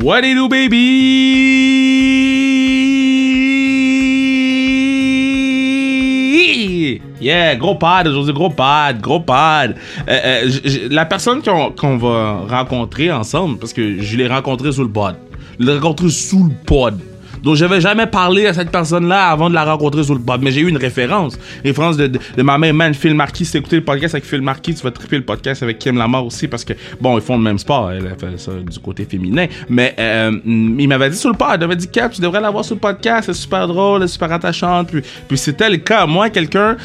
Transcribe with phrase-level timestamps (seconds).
[0.00, 0.78] What you do, baby?
[7.20, 9.74] Yeah, gros pad aujourd'hui, gros pad, gros pad.
[10.08, 14.84] Euh, euh, la personne qu'on qu'on va rencontrer ensemble, parce que je l'ai rencontré sous
[14.84, 15.16] le pod.
[15.58, 17.00] Je l'ai rencontré sous le pod.
[17.42, 20.50] Donc, j'avais jamais parlé à cette personne-là avant de la rencontrer sur le pod, mais
[20.50, 21.38] j'ai eu une référence.
[21.64, 23.44] Référence de, de, ma main, man, Phil Marquis.
[23.44, 26.24] Si t'écoutais le podcast avec Phil Marquis, tu vas triper le podcast avec Kim Lamar
[26.24, 27.90] aussi, parce que, bon, ils font le même sport.
[27.92, 29.46] Elle fait ça du côté féminin.
[29.68, 32.64] Mais, euh, il m'avait dit sur le pod, il m'avait dit, Cap, tu devrais l'avoir
[32.64, 34.88] sur le podcast, c'est super drôle, elle est super attachante.
[34.88, 36.06] Puis, puis c'était le cas.
[36.06, 36.76] Moi, quelqu'un,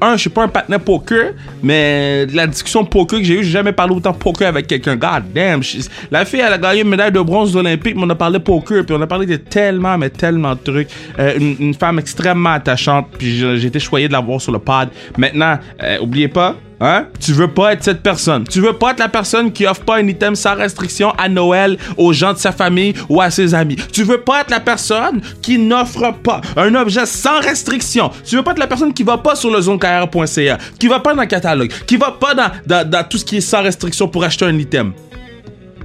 [0.00, 1.32] un, je suis pas un partenaire poker,
[1.62, 4.96] mais la discussion poker que j'ai eu, j'ai jamais parlé autant poker avec quelqu'un.
[4.96, 5.62] God damn.
[6.10, 8.38] la fille, elle a gagné une médaille de bronze aux Olympiques, mais on a parlé
[8.38, 9.36] poker, puis on a parlé de
[9.76, 10.88] tellement, mais tellement de trucs.
[11.18, 14.88] Euh, une, femme extrêmement attachante, puis j'ai été choyé de la voir sur le pod.
[15.18, 17.06] Maintenant, euh, oubliez pas, Hein?
[17.20, 18.44] Tu veux pas être cette personne.
[18.44, 21.78] Tu veux pas être la personne qui offre pas un item sans restriction à Noël
[21.96, 23.76] aux gens de sa famille ou à ses amis.
[23.92, 28.10] Tu veux pas être la personne qui n'offre pas un objet sans restriction.
[28.26, 31.14] Tu veux pas être la personne qui va pas sur le zonecarrière.ca, qui va pas
[31.14, 34.06] dans le catalogue, qui va pas dans, dans, dans tout ce qui est sans restriction
[34.06, 34.92] pour acheter un item.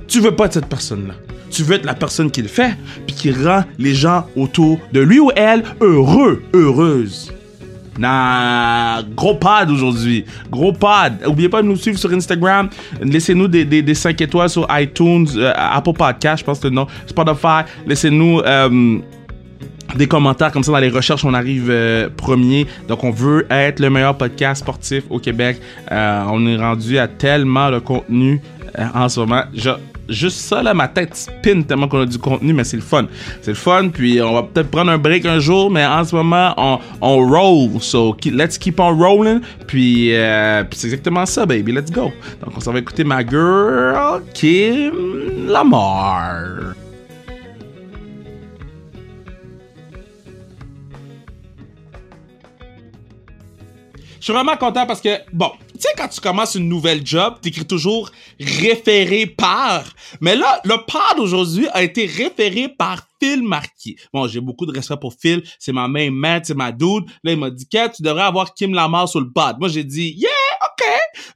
[0.10, 1.14] Tu veux pas être cette personne-là.
[1.52, 5.02] Tu veux être la personne qui le fait, puis qui rend les gens autour de
[5.02, 7.32] lui ou elle heureux, heureuses.
[8.00, 10.26] Nah, gros pad aujourd'hui.
[10.50, 11.22] Gros pad.
[11.28, 12.70] Oubliez pas de nous suivre sur Instagram.
[13.02, 16.88] Laissez-nous des, des, des 5 étoiles sur iTunes, euh, Apple Podcast, je pense que non.
[17.06, 17.64] Spotify.
[17.86, 18.98] Laissez-nous euh,
[19.96, 21.26] des commentaires comme ça dans les recherches.
[21.26, 22.66] On arrive euh, premier.
[22.88, 25.62] Donc, on veut être le meilleur podcast sportif au Québec.
[25.92, 28.42] On est rendu à tellement de contenu
[28.96, 29.44] en ce moment.
[30.12, 33.08] Juste ça, là, ma tête spin tellement qu'on a du contenu, mais c'est le fun.
[33.42, 36.14] C'est le fun, puis on va peut-être prendre un break un jour, mais en ce
[36.16, 37.82] moment, on, on roll.
[37.82, 39.40] So, let's keep on rolling.
[39.68, 41.72] Puis, euh, puis c'est exactement ça, baby.
[41.72, 42.12] Let's go.
[42.44, 46.76] Donc, on s'en va écouter ma girl, Kim Lamar.
[54.22, 55.50] Je suis vraiment content parce que, bon,
[55.82, 59.84] tu sais, quand tu commences une nouvelle job, t'écris toujours référé par.
[60.20, 63.98] Mais là, le pod aujourd'hui a été référé par Phil Marquis.
[64.14, 65.42] Bon, j'ai beaucoup de respect pour Phil.
[65.58, 67.06] C'est ma main man, c'est ma dude.
[67.24, 69.58] Là, il m'a dit, Kat, tu devrais avoir Kim Lamar sur le pod.
[69.60, 70.30] Moi, j'ai dit, yeah,
[70.64, 70.86] OK.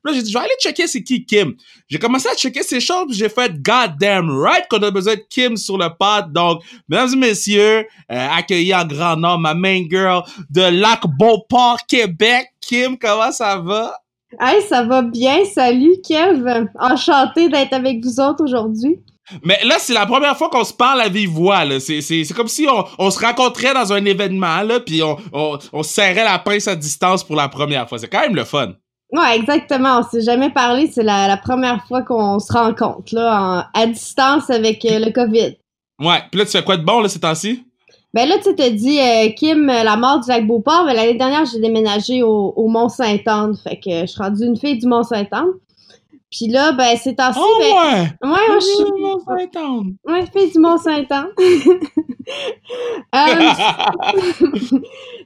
[0.03, 1.55] Là, j'ai dit, je vais aller checker c'est qui Kim.
[1.87, 5.15] J'ai commencé à checker ces choses, puis j'ai fait, God damn right qu'on a besoin
[5.15, 6.31] de Kim sur le pod.
[6.31, 12.47] Donc, mesdames et messieurs, euh, accueillis en grand nombre ma main girl de Lac-Beauport, Québec.
[12.61, 13.95] Kim, comment ça va?
[14.39, 15.45] Hey, ça va bien.
[15.45, 16.67] Salut, Kev.
[16.79, 18.97] Enchantée d'être avec vous autres aujourd'hui.
[19.43, 21.63] Mais là, c'est la première fois qu'on se parle à vive voix.
[21.79, 25.17] C'est, c'est, c'est comme si on, on se rencontrait dans un événement, là, puis on,
[25.33, 27.97] on, on serrait la pince à distance pour la première fois.
[27.97, 28.73] C'est quand même le fun.
[29.11, 29.99] Ouais, exactement.
[29.99, 30.87] On s'est jamais parlé.
[30.93, 33.41] C'est la, la première fois qu'on se rencontre, là,
[33.73, 35.55] en- à distance avec euh, le COVID.
[35.99, 36.21] Ouais.
[36.31, 37.63] Puis là, tu fais quoi de bon, là, ces temps-ci?
[38.15, 40.85] Ben là, tu t'as dit, euh, Kim, euh, la mort du lac Beauport.
[40.85, 43.57] Ben, l'année dernière, j'ai déménagé au, au Mont-Saint-Anne.
[43.57, 45.51] Fait que je suis rendue une fille du Mont-Saint-Anne.
[46.31, 48.31] Puis là, ben, ces temps-ci, Oh, ben, ouais!
[48.31, 48.73] ouais, suis...
[49.25, 49.95] Saint-Anne.
[50.05, 51.29] Ouais, fille du Mont-Saint-Anne.
[53.13, 53.53] Euh,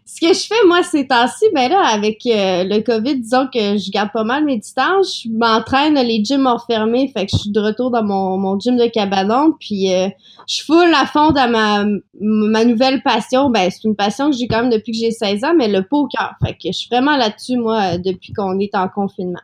[0.05, 3.77] ce que je fais, moi, ces temps-ci, ben là, avec euh, le COVID, disons que
[3.77, 5.21] je garde pas mal mes distances.
[5.23, 8.59] Je m'entraîne, les gyms ont fermé, fait que je suis de retour dans mon, mon
[8.59, 10.09] gym de cabanon, puis euh,
[10.47, 11.85] je full à fond dans ma,
[12.19, 13.49] ma nouvelle passion.
[13.49, 15.83] Ben, c'est une passion que j'ai quand même depuis que j'ai 16 ans, mais le
[15.83, 16.35] poker.
[16.45, 19.39] Fait que je suis vraiment là-dessus, moi, depuis qu'on est en confinement.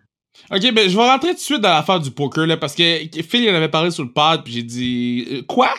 [0.52, 2.84] Ok, ben je vais rentrer tout de suite dans l'affaire du poker là parce que
[2.84, 5.70] Phil il en avait parlé sur le pod puis j'ai dit euh, quoi?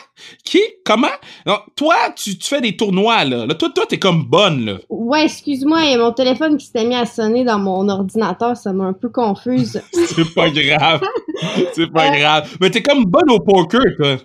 [0.43, 0.61] Qui?
[0.85, 1.07] Comment?
[1.45, 3.45] Non toi tu, tu fais des tournois là.
[3.45, 4.77] Là toi toi t'es comme bonne là.
[4.89, 8.57] Ouais, excuse-moi, il y a mon téléphone qui s'était mis à sonner dans mon ordinateur,
[8.57, 9.81] ça m'a un peu confuse.
[9.93, 11.01] c'est pas grave.
[11.73, 12.57] C'est pas grave.
[12.59, 14.17] Mais t'es comme bonne au poker toi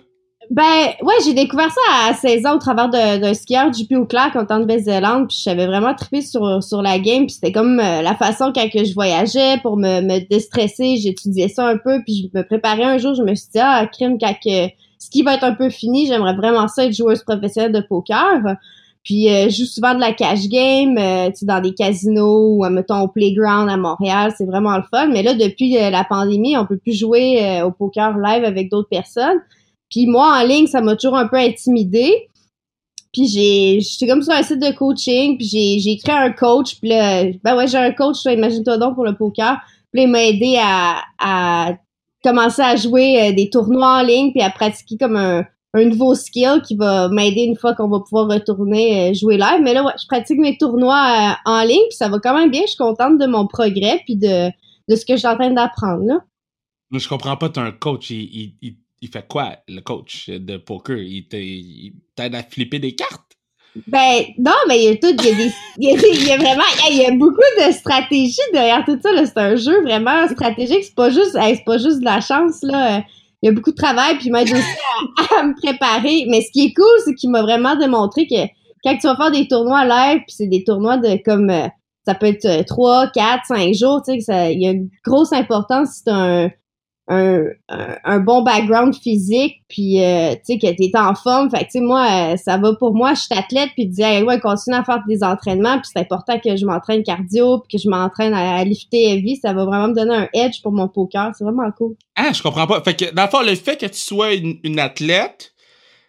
[0.49, 4.39] Ben, ouais, j'ai découvert ça à 16 ans au travers d'un skieur JP Auclair quand
[4.39, 7.79] on était en Nouvelle-Zélande, puis j'avais vraiment trippé sur, sur la game, puis c'était comme
[7.79, 12.01] euh, la façon quand que je voyageais pour me, me déstresser, j'étudiais ça un peu,
[12.03, 14.67] puis je me préparais un jour, je me suis dit, ah, crime, quand que
[14.99, 18.57] ski va être un peu fini, j'aimerais vraiment ça être joueuse professionnelle de poker.
[19.03, 22.55] Puis euh, je joue souvent de la cash game, euh, tu sais, dans des casinos
[22.55, 25.07] ou, euh, mettons, au playground à Montréal, c'est vraiment le fun.
[25.07, 28.89] Mais là, depuis euh, la pandémie, on peut plus jouer au poker live avec d'autres
[28.89, 29.39] personnes.
[29.93, 32.29] Puis moi, en ligne, ça m'a toujours un peu intimidée.
[33.13, 36.79] Puis j'ai, j'étais comme sur un site de coaching, puis j'ai, j'ai écrit un coach,
[36.79, 39.59] puis là, ben ouais, j'ai un coach, imagine-toi donc pour le poker.
[39.91, 41.75] Puis là, il m'a aidé à, à
[42.23, 45.45] commencer à jouer euh, des tournois en ligne, puis à pratiquer comme un,
[45.75, 49.61] un nouveau skill qui va m'aider une fois qu'on va pouvoir retourner euh, jouer live.
[49.61, 52.49] Mais là, ouais, je pratique mes tournois euh, en ligne, puis ça va quand même
[52.49, 52.61] bien.
[52.61, 54.47] Je suis contente de mon progrès, puis de,
[54.89, 56.19] de ce que je suis en train d'apprendre, là.
[56.91, 60.55] Je comprends pas, t'as un coach, il, il, il, il fait quoi, le coach de
[60.55, 60.97] poker?
[60.97, 61.27] Il
[62.15, 63.33] t'aide à flipper des cartes?
[63.87, 66.63] Ben, non, mais il y a tout, il y a, des, il y a, vraiment,
[66.89, 70.85] il y a beaucoup de stratégies derrière tout ça, C'est un jeu vraiment stratégique.
[70.85, 73.03] C'est pas juste, pas juste de la chance, là.
[73.41, 74.63] Il y a beaucoup de travail, puis il m'aide aussi
[75.37, 76.25] à, me préparer.
[76.29, 78.47] Mais ce qui est cool, c'est qu'il m'a vraiment démontré que
[78.85, 81.67] quand tu vas faire des tournois live, puis c'est des tournois de comme, euh,
[82.05, 85.95] ça peut être 3, 4, 5 jours, tu sais, il y a une grosse importance
[85.95, 86.51] si t'as un,
[87.07, 91.49] un, un, bon background physique puis euh, tu sais que t'es en forme.
[91.49, 93.13] Fait que tu sais moi euh, ça va pour moi.
[93.13, 96.39] Je suis athlète puis dis hey, ouais continue à faire des entraînements puis c'est important
[96.39, 99.35] que je m'entraîne cardio puis que je m'entraîne à, lifter heavy.
[99.35, 101.31] Ça va vraiment me donner un edge pour mon poker.
[101.37, 101.95] C'est vraiment cool.
[102.15, 102.81] Ah je comprends pas.
[102.81, 105.53] Fait que dans le fond le fait que tu sois une, athlète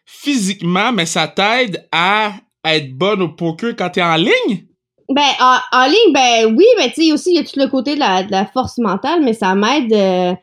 [0.07, 2.33] physiquement mais ça t'aide à
[2.65, 4.67] être bonne au poker quand t'es en ligne?
[5.11, 5.23] Ben,
[5.73, 8.01] en, ligne, ben oui, mais tu sais, aussi, il y a tout le côté de
[8.01, 10.35] la, de la force mentale, mais ça m'aide, euh,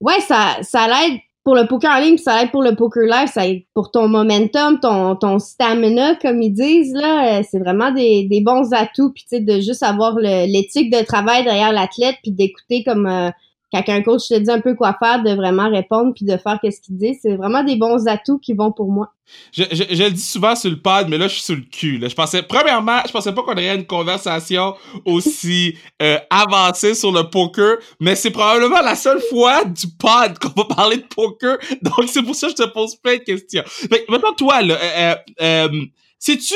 [0.00, 3.28] ouais, ça, ça l'aide pour le poker en ligne, ça aide pour le poker live,
[3.28, 7.38] ça aide pour ton momentum, ton, ton stamina, comme ils disent, là.
[7.38, 9.12] Euh, c'est vraiment des, des bons atouts.
[9.14, 13.30] Puis, tu sais, de juste avoir l'éthique de travail derrière l'athlète, puis d'écouter comme euh,
[13.72, 16.58] quand un coach te dit un peu quoi faire, de vraiment répondre puis de faire
[16.60, 19.12] qu'est-ce qu'il dit, c'est vraiment des bons atouts qui vont pour moi.
[19.52, 22.00] Je, le dis souvent sur le pad, mais là, je suis sur le cul.
[22.02, 24.74] Je pensais, premièrement, je pensais pas qu'on aurait une conversation
[25.04, 30.62] aussi euh, avancée sur le poker, mais c'est probablement la seule fois du pod qu'on
[30.62, 31.58] va parler de poker.
[31.82, 33.64] Donc, c'est pour ça que je te pose plein de questions.
[33.90, 35.84] Mais maintenant, toi, là, euh, euh,
[36.18, 36.54] sais-tu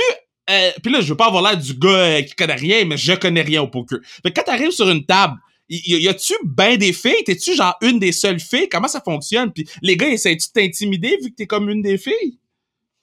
[0.83, 3.41] puis là, je veux pas avoir l'air du gars qui connaît rien, mais je connais
[3.41, 4.01] rien au poker.
[4.23, 5.35] Fait quand t'arrives sur une table,
[5.73, 7.25] y, a-tu ben des filles?
[7.25, 8.69] T'es-tu genre une des seules filles?
[8.69, 9.53] Comment ça fonctionne?
[9.53, 12.39] Puis les gars, essayent-tu de t'intimider vu que t'es comme une des filles?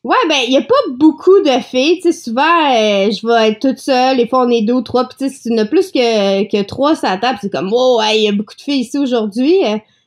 [0.03, 1.99] Ouais, ben, il y a pas beaucoup de filles.
[2.01, 4.17] Tu sais, souvent, euh, je vais être toute seule.
[4.17, 5.05] Des fois, on est deux ou trois.
[5.07, 7.99] Puis, tu sais, si tu plus que, que trois sur la table, c'est comme, oh,
[8.13, 9.55] il y a beaucoup de filles ici aujourd'hui.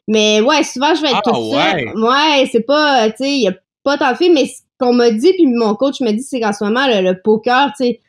[0.08, 1.92] Mais ouais, souvent, je vais être ah, toute seule.
[1.98, 3.54] Ouais, c'est pas, tu sais, il y a
[3.84, 4.32] pas tant de filles.
[4.32, 7.02] Mais ce qu'on m'a dit, puis mon coach m'a dit, c'est qu'en ce moment, le,
[7.02, 8.00] le poker, tu sais,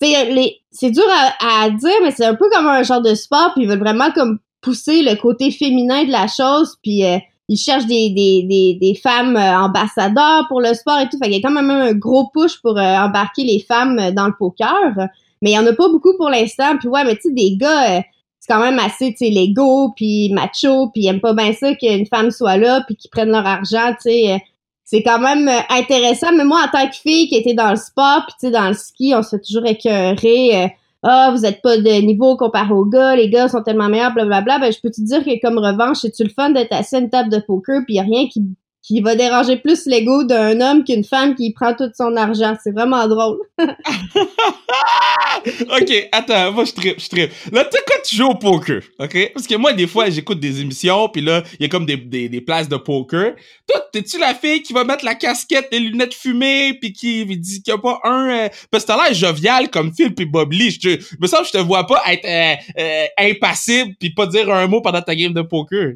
[0.00, 1.04] c'est dur
[1.40, 4.10] à, dire, mais c'est un peu comme un genre de sport, puis ils veulent vraiment
[4.12, 7.18] comme pousser le côté féminin de la chose, puis euh,
[7.48, 11.18] ils cherchent des, des, des, des femmes euh, ambassadeurs pour le sport et tout.
[11.18, 14.26] Fait qu'il y a quand même un gros push pour euh, embarquer les femmes dans
[14.26, 14.94] le poker.
[15.40, 16.76] Mais il y en a pas beaucoup pour l'instant.
[16.78, 18.02] Puis ouais, mais tu sais, des gars,
[18.40, 21.74] c'est quand même assez, tu sais, légaux, puis macho, puis ils aiment pas bien ça
[21.74, 24.42] qu'une femme soit là, puis qu'ils prennent leur argent, tu sais
[24.90, 26.32] c'est quand même euh, intéressant.
[26.34, 28.68] Mais moi, en tant que fille qui était dans le sport, puis tu sais, dans
[28.68, 30.64] le ski, on se fait toujours écœurer.
[30.64, 30.68] Euh,
[31.02, 34.58] ah, vous êtes pas de niveau comparé aux gars, les gars sont tellement meilleurs, blablabla.
[34.58, 37.10] Ben, je peux te dire que comme revanche, c'est-tu le fun d'être assis à une
[37.10, 38.42] table de poker, puis y a rien qui
[38.88, 42.56] qui va déranger plus l'ego d'un homme qu'une femme qui prend tout son argent.
[42.64, 43.36] C'est vraiment drôle.
[45.58, 47.30] ok, attends, moi je tripe, je tripe.
[47.52, 49.32] Là, tu quand tu joues au poker, ok?
[49.34, 51.98] Parce que moi, des fois, j'écoute des émissions, puis là, il y a comme des,
[51.98, 53.34] des, des, places de poker.
[53.68, 57.62] Toi, t'es-tu la fille qui va mettre la casquette, les lunettes fumées, puis qui dit
[57.62, 58.30] qu'il n'y a pas un...
[58.30, 58.48] Euh...
[58.70, 60.70] Parce que t'as l'air jovial comme Phil puis Bob Lee.
[60.70, 64.50] Je, me semble que je te vois pas être euh, euh, impassible puis pas dire
[64.50, 65.92] un mot pendant ta game de poker.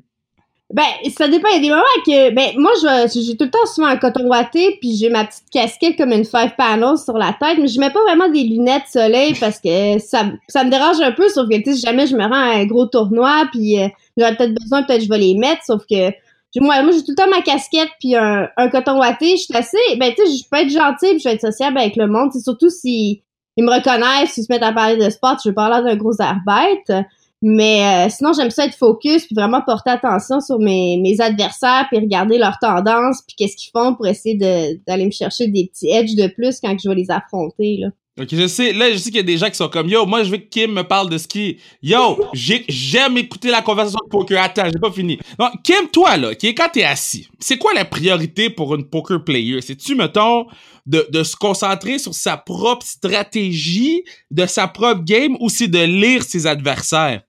[0.72, 0.84] Ben,
[1.14, 1.48] ça dépend.
[1.48, 2.70] Il y a des moments que, ben, moi,
[3.12, 6.24] j'ai tout le temps souvent un coton ouaté, puis j'ai ma petite casquette comme une
[6.24, 9.98] five panels sur la tête, mais je mets pas vraiment des lunettes soleil parce que
[9.98, 12.32] ça, ça me dérange un peu, sauf que, tu sais, si jamais je me rends
[12.32, 15.82] à un gros tournoi, puis euh, j'aurais peut-être besoin, peut-être je vais les mettre, sauf
[15.88, 16.10] que,
[16.56, 19.36] moi, moi j'ai tout le temps ma casquette puis un, un coton ouaté.
[19.36, 21.78] Je suis assez, ben, tu sais, je peux être gentille puis je vais être sociable
[21.78, 22.30] avec le monde.
[22.32, 23.22] Surtout si
[23.56, 26.14] ils me reconnaissent, s'ils se mettent à parler de sport, je vais parler d'un gros
[26.20, 27.04] air bête.
[27.42, 31.86] Mais euh, sinon, j'aime ça être focus puis vraiment porter attention sur mes, mes adversaires
[31.90, 35.90] puis regarder leurs tendances puis qu'est-ce qu'ils font pour essayer d'aller me chercher des petits
[35.90, 37.88] edges de plus quand je vais les affronter là.
[38.20, 40.04] Ok, je sais, là, je sais qu'il y a des gens qui sont comme, yo,
[40.04, 41.56] moi, je veux que Kim me parle de ski.
[41.80, 44.42] Yo, j'aime écouter la conversation de poker.
[44.42, 45.18] Attends, j'ai pas fini.
[45.38, 48.84] Donc, Kim, toi, là, qui est quand t'es assis, c'est quoi la priorité pour une
[48.84, 49.62] poker player?
[49.62, 50.44] C'est-tu, mettons,
[50.84, 55.82] de, de se concentrer sur sa propre stratégie, de sa propre game, ou c'est de
[55.82, 57.22] lire ses adversaires?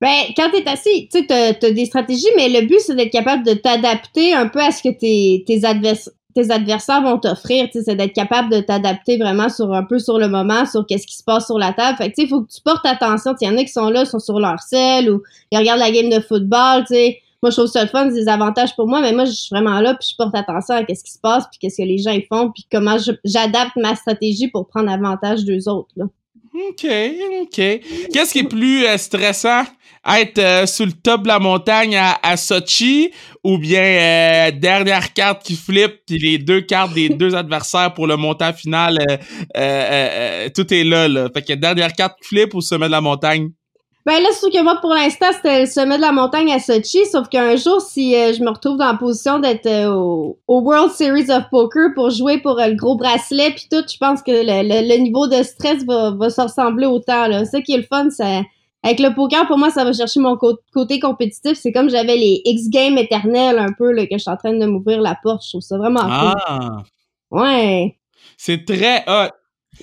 [0.00, 3.10] Ben, quand t'es assis, tu sais, t'as, as des stratégies, mais le but, c'est d'être
[3.10, 5.60] capable de t'adapter un peu à ce que tes, tes,
[6.34, 9.98] tes adversaires vont t'offrir, tu sais, c'est d'être capable de t'adapter vraiment sur un peu
[9.98, 11.98] sur le moment, sur qu'est-ce qui se passe sur la table.
[11.98, 13.34] Fait que, tu sais, il faut que tu portes attention.
[13.40, 15.90] Il y en a qui sont là, sont sur leur selle ou ils regardent la
[15.90, 17.18] game de football, tu sais.
[17.42, 19.50] Moi, je trouve ça le fun, c'est des avantages pour moi, mais moi, je suis
[19.50, 21.98] vraiment là, puis je porte attention à qu'est-ce qui se passe, puis qu'est-ce que les
[21.98, 26.06] gens font, puis comment j'adapte ma stratégie pour prendre avantage d'eux autres, là.
[26.68, 26.86] OK,
[27.42, 27.56] OK.
[28.12, 29.62] Qu'est-ce qui est plus euh, stressant?
[30.06, 33.10] Être euh, sous le top de la montagne à, Sochi
[33.44, 38.06] ou bien euh, dernière carte qui flippe puis les deux cartes des deux adversaires pour
[38.06, 38.98] le montant final,
[40.54, 41.28] tout est là, là.
[41.34, 43.50] Fait que dernière carte qui flippe ou sommet de la montagne?
[44.08, 46.58] Ben là, c'est sûr que moi, pour l'instant, c'était le sommet de la montagne à
[46.58, 50.38] Sochi, sauf qu'un jour, si euh, je me retrouve dans la position d'être euh, au,
[50.48, 54.22] World Series of Poker pour jouer pour euh, le gros bracelet puis tout, je pense
[54.22, 57.26] que le, niveau de stress va, va se ressembler autant.
[57.26, 57.44] Là.
[57.44, 58.44] Ce qui est le fun, c'est
[58.82, 61.58] avec le poker, pour moi, ça va chercher mon côté compétitif.
[61.58, 64.54] C'est comme j'avais les X Games éternels un peu, là, que je suis en train
[64.54, 65.44] de m'ouvrir la porte.
[65.44, 66.82] Je trouve ça vraiment ah.
[67.30, 67.98] Ouais.
[68.38, 69.34] C'est très hot.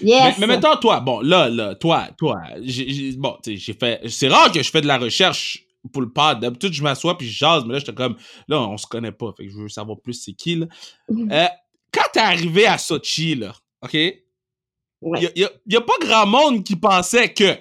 [0.02, 0.38] Yes.
[0.40, 4.28] Mais, mettons, toi, bon, là, là, toi, toi, j'ai, bon, tu sais, j'ai fait, c'est
[4.28, 6.40] rare que je fais de la recherche pour le pod.
[6.40, 8.16] D'habitude, je m'assois puis je jase, mais là, j'étais comme,
[8.48, 10.66] là, on se connaît pas, fait que je veux savoir plus c'est qui, là.
[11.10, 11.48] Euh,
[11.92, 13.94] quand t'es arrivé à Sochi, là, OK?
[13.94, 17.56] Il y, y, a pas grand monde qui pensait que.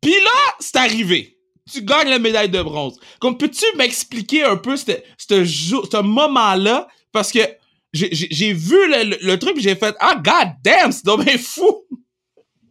[0.00, 1.38] Puis là, c'est arrivé.
[1.70, 3.00] Tu gagnes la médaille de bronze.
[3.20, 6.86] Comme, peux-tu m'expliquer un peu ce moment-là?
[7.10, 7.40] Parce que
[7.92, 11.84] j'ai vu le, truc j'ai fait ah god damn c'est donc fou!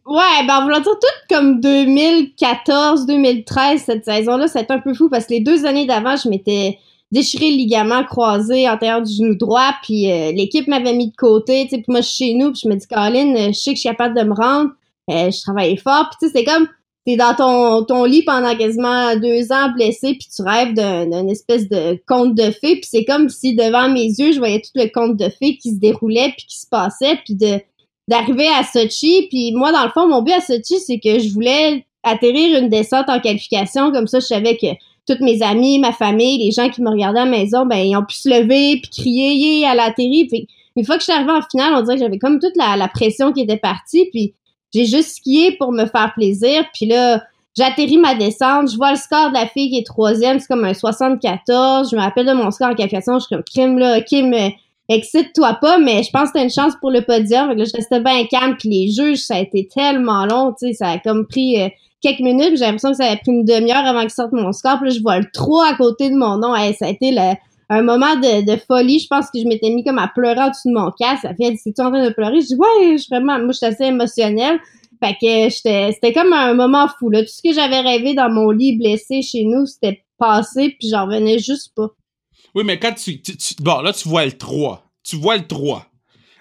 [0.06, 5.08] Ouais ben va dire tout comme 2014 2013 cette saison là c'est un peu fou
[5.10, 6.78] parce que les deux années d'avant je m'étais
[7.10, 11.66] déchiré le ligament croisé antérieur du genou droit puis euh, l'équipe m'avait mis de côté
[11.68, 13.76] tu sais moi je suis chez nous puis je me dis euh, je sais que
[13.76, 14.70] je suis capable de me rendre
[15.10, 16.68] euh, je travaillais fort puis tu sais c'est comme
[17.08, 21.66] t'es dans ton, ton lit pendant quasiment deux ans blessé, puis tu rêves d'un espèce
[21.66, 24.88] de conte de fées, puis c'est comme si devant mes yeux, je voyais tout le
[24.92, 27.34] conte de fées qui se déroulait, puis qui se passait, puis
[28.06, 31.32] d'arriver à Sochi, puis moi, dans le fond, mon but à Sochi, c'est que je
[31.32, 34.66] voulais atterrir une descente en qualification, comme ça, je savais que
[35.06, 37.96] toutes mes amis, ma famille, les gens qui me regardaient à la maison, ben, ils
[37.96, 40.46] ont pu se lever, puis crier, yeah, l'atterri, puis
[40.76, 42.76] une fois que je suis arrivée en finale, on dirait que j'avais comme toute la,
[42.76, 44.34] la pression qui était partie, puis
[44.74, 46.64] j'ai juste skié pour me faire plaisir.
[46.74, 47.22] Puis là,
[47.56, 48.70] j'atterris ma descente.
[48.70, 50.38] Je vois le score de la fille qui est troisième.
[50.38, 51.90] C'est comme un 74.
[51.90, 53.18] Je me rappelle de mon score en qualification.
[53.18, 54.54] Je suis comme, crime là, ok, mais
[54.88, 57.50] excite-toi pas, mais je pense que t'as une chance pour le podium.
[57.52, 58.56] Là, je restais bien calme.
[58.58, 60.54] Puis les juges, ça a été tellement long.
[60.58, 61.60] Tu sais, ça a comme pris...
[61.60, 61.68] Euh,
[62.00, 64.78] quelques minutes, j'ai l'impression que ça avait pris une demi-heure avant que sorte mon score.
[64.78, 66.54] Puis là, je vois le 3 à côté de mon nom.
[66.78, 67.34] ça a été le,
[67.68, 68.98] un moment de, folie.
[68.98, 71.22] Je pense que je m'étais mis comme à pleurer au dessus de mon casque.
[71.22, 72.40] Ça fait, c'est-tu en train de pleurer?
[72.40, 74.58] Je dis, ouais, je vraiment, moi, je suis assez émotionnelle.
[75.02, 77.22] Fait que j'étais, c'était comme un moment fou, là.
[77.22, 81.06] Tout ce que j'avais rêvé dans mon lit blessé chez nous, c'était passé, puis j'en
[81.06, 81.88] revenais juste pas.
[82.54, 84.82] Oui, mais quand tu, tu, Bon, là, tu vois le 3.
[85.04, 85.86] Tu vois le 3.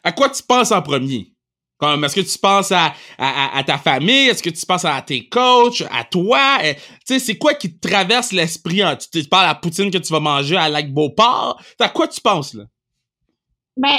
[0.04, 1.34] À quoi tu penses en premier?
[1.82, 4.30] Est-ce que tu penses à, à, ta famille?
[4.30, 5.84] Est-ce que tu penses à tes coachs?
[5.92, 6.58] À toi?
[6.64, 8.82] Eh, tu sais, c'est quoi qui te traverse l'esprit?
[9.12, 11.62] Tu te parles à la poutine que tu vas manger à Lac Beauport?
[11.80, 12.64] À quoi tu penses, là?
[13.78, 13.96] Ben,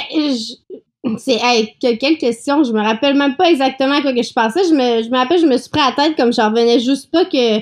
[1.17, 1.39] c'est,
[1.79, 2.63] quelle question?
[2.63, 4.63] Je me rappelle même pas exactement à quoi que je pensais.
[4.65, 6.79] Je me, je me rappelle, je me suis pris à la tête comme j'en revenais
[6.79, 7.59] juste pas que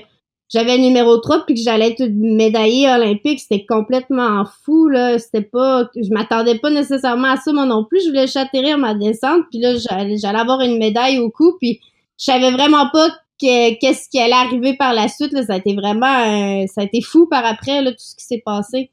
[0.50, 5.90] j'avais numéro 3 puis que j'allais être médaillée olympique, c'était complètement fou là, c'était pas
[5.96, 9.60] je m'attendais pas nécessairement à ça moi non plus, je voulais atterrir ma descente puis
[9.60, 11.80] là j'allais avoir une médaille au cou puis
[12.20, 15.76] je savais vraiment pas qu'est-ce qui allait arriver par la suite là, ça a été
[15.76, 18.92] vraiment ça a été fou par après là tout ce qui s'est passé.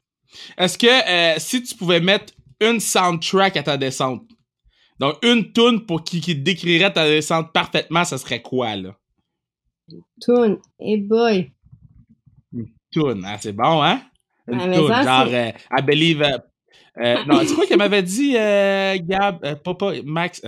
[0.57, 4.23] Est-ce que euh, si tu pouvais mettre une soundtrack à ta descente
[4.99, 8.95] donc une tune pour qui, qui décrirait ta descente parfaitement, ça serait quoi là?
[10.21, 11.51] Toon, hey boy.
[12.91, 14.01] Toon, ah, c'est bon, hein?
[14.47, 16.21] Une ah, genre, euh, I believe.
[16.21, 16.37] Euh,
[16.97, 20.41] euh, non, c'est quoi qu'elle m'avait dit, Gab, pas, Max,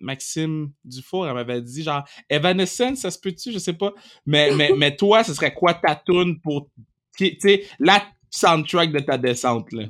[0.00, 3.92] Maxime Dufour, elle m'avait dit, genre, Evanescence, ça se peut-tu, je sais pas.
[4.26, 6.68] Mais, mais, mais toi, ce serait quoi ta tune pour,
[7.16, 9.84] tu sais, la soundtrack de ta descente, là?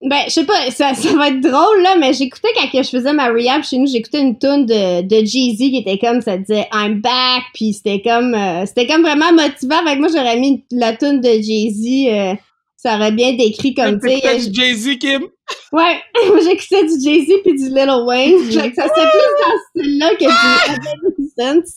[0.00, 3.12] Ben, je sais pas, ça, ça va être drôle, là, mais j'écoutais quand je faisais
[3.12, 6.68] ma rehab chez nous, j'écoutais une tune de, de Jay-Z qui était comme, ça disait
[6.72, 9.84] I'm back, puis c'était comme, euh, c'était comme vraiment motivant.
[9.84, 12.34] Fait que moi, j'aurais mis la tune de Jay-Z, euh,
[12.76, 14.48] ça aurait bien décrit comme, tu sais.
[14.48, 15.26] du Jay-Z, Kim?
[15.72, 16.00] Ouais,
[16.44, 18.38] j'écoutais du Jay-Z puis du Little Wayne.
[18.52, 21.76] Fait que ça serait plus dans ce style-là que du Adolescence.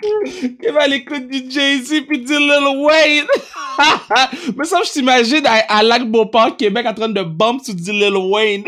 [0.00, 3.26] Kim, elle écoute du Jay-Z puis du Little Wayne.
[4.56, 8.16] Mais ça, je t'imagine à, Lac Beauport, Québec, en train de bump sur du Little
[8.16, 8.64] Wayne.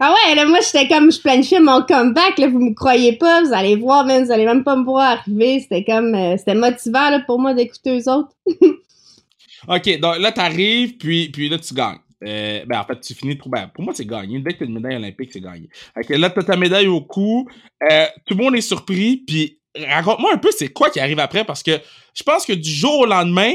[0.00, 3.42] Ah ouais, là, moi, j'étais comme, je planifiais mon comeback, là, vous me croyez pas,
[3.42, 6.54] vous allez voir, même, vous allez même pas me voir arriver, c'était comme, euh, c'était
[6.54, 8.30] motivant, là, pour moi d'écouter eux autres.
[9.68, 11.98] ok, donc là, t'arrives, puis, puis là, tu gagnes.
[12.26, 13.50] Euh, ben, en fait, tu finis trop.
[13.50, 14.38] Ben, pour moi, c'est gagné.
[14.40, 15.68] Dès que tu as une médaille olympique, c'est gagné.
[15.96, 17.48] Ok, là, tu as ta médaille au cou.
[17.90, 19.16] Euh, tout le monde est surpris.
[19.18, 21.44] Puis, raconte-moi un peu, c'est quoi qui arrive après?
[21.44, 21.72] Parce que
[22.14, 23.54] je pense que du jour au lendemain,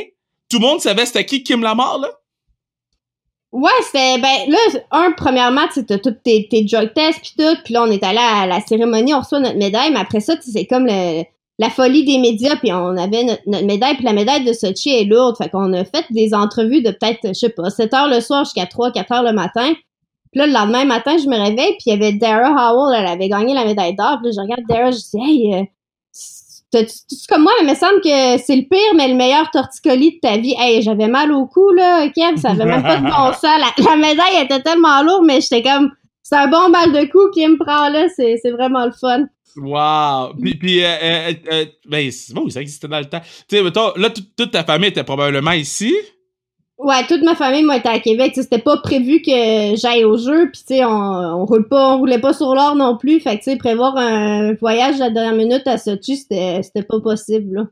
[0.50, 2.10] tout le monde savait c'était qui Kim Lamar, là?
[3.54, 4.58] Ouais, c'était ben là
[4.92, 8.20] un premièrement, tu as tous tes, tes tests puis tout, puis là on est allé
[8.20, 11.24] à la cérémonie, on reçoit notre médaille, mais après ça, c'est comme le,
[11.60, 15.06] la folie des médias, puis on avait notre, médaille, puis la médaille de Sochi est
[15.06, 18.20] lourde, fait qu'on a fait des entrevues de peut-être, je sais pas, 7 heures le
[18.20, 19.74] soir jusqu'à 3, 4 heures le matin.
[20.32, 23.08] Puis là, le lendemain matin, je me réveille, puis il y avait Dara Howell, elle
[23.08, 25.64] avait gagné la médaille d'or, puis là, je regarde Dara, je dis «Hey, euh,
[26.70, 30.16] c'est comme moi, mais il me semble que c'est le pire, mais le meilleur torticolis
[30.16, 30.54] de ta vie.
[30.58, 33.44] Hey, j'avais mal au cou, là, Kev, ça avait même pas de bon sens.
[33.44, 35.92] La, médaille était tellement lourde, mais j'étais comme,
[36.24, 39.26] c'est un bon mal de cou qui me prend là, c'est vraiment le fun.
[39.56, 40.34] Wow!
[40.40, 43.22] Puis, puis euh, euh, euh, ben, c'est bon, ça existait dans le temps.
[43.48, 45.96] Tu sais, là, toute ta famille était probablement ici.
[46.78, 48.34] Ouais, toute ma famille moi était à Québec.
[48.36, 50.52] C'était pas prévu que j'aille au jeu.
[50.52, 53.20] Puis tu sais, on, on roule pas, on roulait pas sur l'or non plus.
[53.20, 56.84] Fait que tu sais, prévoir un voyage à la dernière minute à Sochi, c'était c'était
[56.84, 57.56] pas possible.
[57.56, 57.64] Là.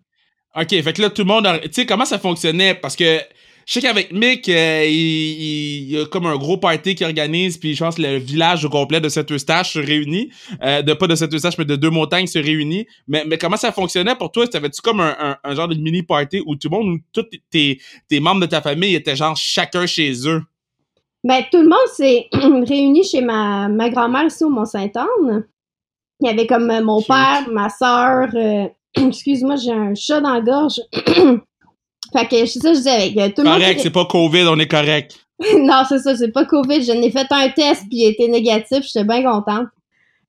[0.62, 2.74] Ok, fait que là tout le monde, tu sais comment ça fonctionnait?
[2.74, 3.20] Parce que
[3.66, 7.74] je sais qu'avec Mick, euh, il, y a comme un gros party qui organise, puis
[7.74, 10.30] je pense que le village au complet de cette eustache se réunit.
[10.64, 12.86] Euh, de pas de cette eustache, mais de deux montagnes se réunit.
[13.08, 14.48] Mais, mais comment ça fonctionnait pour toi?
[14.48, 17.80] T'avais-tu comme un, un, genre de mini party où tout le monde, où tous tes,
[18.08, 20.44] tes membres de ta famille étaient genre chacun chez eux?
[21.24, 25.48] Ben, tout le monde s'est réuni chez ma, ma grand-mère ici au Mont-Saint-Anne.
[26.22, 28.28] Il y avait comme euh, mon père, ma soeur,
[28.96, 30.82] excuse-moi, j'ai un chat dans la gorge.
[32.16, 33.60] Fait que c'est ça je disais avec euh, tout le monde.
[33.60, 35.20] Correct, c'est pas COVID, on est correct.
[35.58, 36.82] non, c'est ça, c'est pas COVID.
[36.82, 39.68] Je n'ai fait un test puis il était négatif, j'étais bien contente.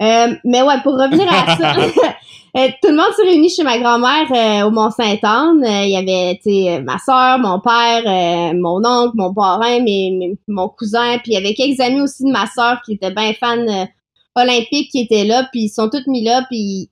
[0.03, 1.75] Euh, mais ouais, pour revenir à ça,
[2.57, 5.65] euh, tout le monde s'est réuni chez ma grand-mère au Mont-Saint-Anne.
[5.65, 11.19] Il y avait, tu ma soeur, mon père, mon oncle, mon parrain, mes, mon cousin,
[11.19, 13.87] puis il y avait quelques amis aussi de ma soeur qui étaient bien fans
[14.35, 16.91] olympiques qui étaient là, puis ils sont tous mis là, puis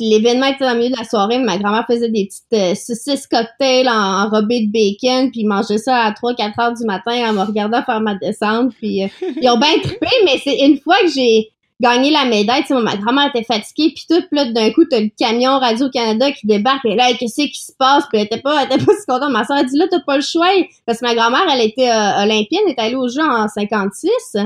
[0.00, 3.26] l'événement était dans le milieu de la soirée, ma grand-mère faisait des petites euh, saucisses
[3.26, 7.42] cocktails en, enrobées de bacon, puis mangeait ça à 3-4 heures du matin en me
[7.42, 9.08] regardant faire ma descente, puis euh,
[9.40, 12.80] ils ont bien trippé, mais c'est une fois que j'ai gagné la médaille, tu sais,
[12.80, 16.84] ma grand-mère était fatiguée, puis tout, là, d'un coup, t'as le camion Radio-Canada qui débarque,
[16.84, 19.30] et là, qu'est-ce qui se passe, puis elle était pas, elle était pas si contente.
[19.30, 20.48] Ma soeur a dit, là, t'as pas le choix,
[20.86, 24.36] parce que ma grand-mère, elle était euh, olympienne, elle est allée au jeu en 56,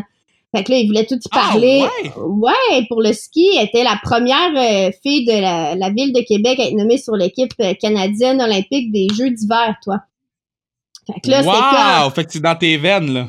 [0.54, 1.84] fait que là, il voulait tout y ah, parler.
[2.16, 2.86] ouais?
[2.88, 6.64] pour le ski, elle était la première euh, fille de la, ville de Québec à
[6.64, 10.00] être nommée sur l'équipe euh, canadienne olympique des Jeux d'hiver, toi.
[11.06, 12.10] Fait que là, wow!
[12.10, 13.28] Fait que c'est dans tes veines, là.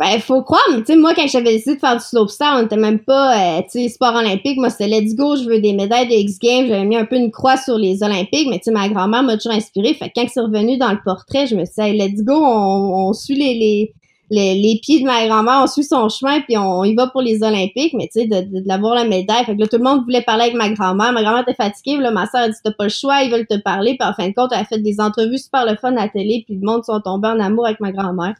[0.00, 2.64] Ben, faut croire, mais tu sais, moi, quand j'avais décidé de faire du slopestyle, on
[2.64, 4.56] était même pas, euh, tu sais, sport olympique.
[4.56, 6.66] Moi, c'était let's go, je veux des médailles de X Games.
[6.66, 9.36] J'avais mis un peu une croix sur les Olympiques, mais tu sais, ma grand-mère m'a
[9.36, 9.94] toujours inspiré.
[9.94, 13.08] Fait que quand c'est revenu dans le portrait, je me suis dit, let's go, on,
[13.08, 13.94] on suit les, les,
[14.34, 17.42] les, pieds de ma grand-mère, on suit son chemin, puis on, y va pour les
[17.42, 19.44] Olympiques, mais tu sais, de, de, l'avoir la médaille.
[19.44, 21.12] Fait que là, tout le monde voulait parler avec ma grand-mère.
[21.12, 23.46] Ma grand-mère était fatiguée, là, ma soeur a dit t'as pas le choix, ils veulent
[23.46, 23.96] te parler.
[23.98, 26.08] Puis en fin de compte, elle a fait des entrevues super le fun à la
[26.08, 28.34] télé, puis le monde sont tombés en amour avec ma grand-mère.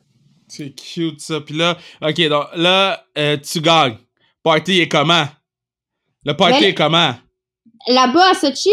[0.48, 1.40] C'est cute ça.
[1.40, 3.96] Puis là, ok, donc là, euh, tu gagnes.
[4.42, 5.26] Party est comment?
[6.24, 7.14] Le party est comment?
[7.88, 8.70] Là-bas à Sochi?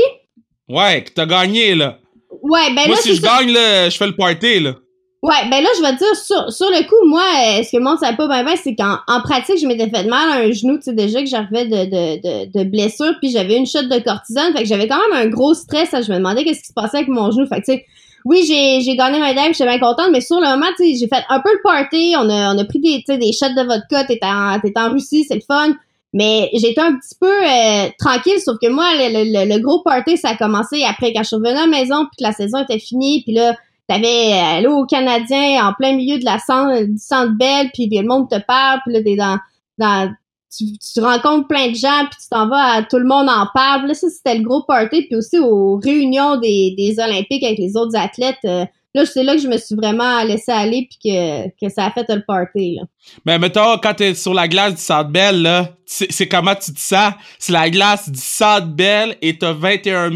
[0.67, 1.97] Ouais, que t'as gagné là.
[2.41, 3.01] Ouais, ben Moi, là.
[3.01, 4.75] si je gagne, là, je fais le party là.
[5.23, 7.77] Ouais, ben là, je vais te dire, sur, sur le coup, moi, euh, ce que
[7.77, 10.36] le monde savait pas bien, ben, c'est qu'en en pratique, je m'étais fait mal à
[10.38, 13.67] un genou, tu sais, déjà que j'arrivais de, de, de, de blessure, puis j'avais une
[13.67, 16.62] chute de cortisone, fait que j'avais quand même un gros stress, je me demandais qu'est-ce
[16.62, 17.86] qui se passait avec mon genou, fait que, tu sais,
[18.25, 20.95] oui, j'ai, j'ai gagné ma dame, j'étais bien contente, mais sur le moment, tu sais,
[20.99, 23.63] j'ai fait un peu le party, on a, on a pris des, des shots de
[23.63, 25.75] vodka, t'es en, t'es en Russie, c'est le fun,
[26.13, 30.17] mais j'étais un petit peu euh, tranquille, sauf que moi, le, le, le, gros party,
[30.17, 32.63] ça a commencé après quand je suis revenue à la maison, puis que la saison
[32.63, 33.55] était finie, puis là,
[33.91, 38.08] t'avais allé au Canadien en plein milieu de la centre, du centre belle, puis le
[38.08, 39.38] monde te parle, puis là, t'es dans,
[39.77, 40.13] dans
[40.56, 43.47] tu, tu, rencontres plein de gens, puis tu t'en vas à tout le monde en
[43.54, 43.88] parle.
[43.88, 45.04] Là, ça, c'était le gros party.
[45.04, 49.36] Puis aussi aux réunions des, des Olympiques avec les autres athlètes, euh, là, c'est là
[49.36, 52.75] que je me suis vraiment laissé aller puis que, que ça a fait le party.
[52.75, 52.84] Là.
[53.25, 56.82] Mais mettons, quand t'es sur la glace du Centre Bell, là, c'est comment tu dis
[56.82, 57.17] ça?
[57.39, 60.12] C'est la glace du Centre Bell et t'as 21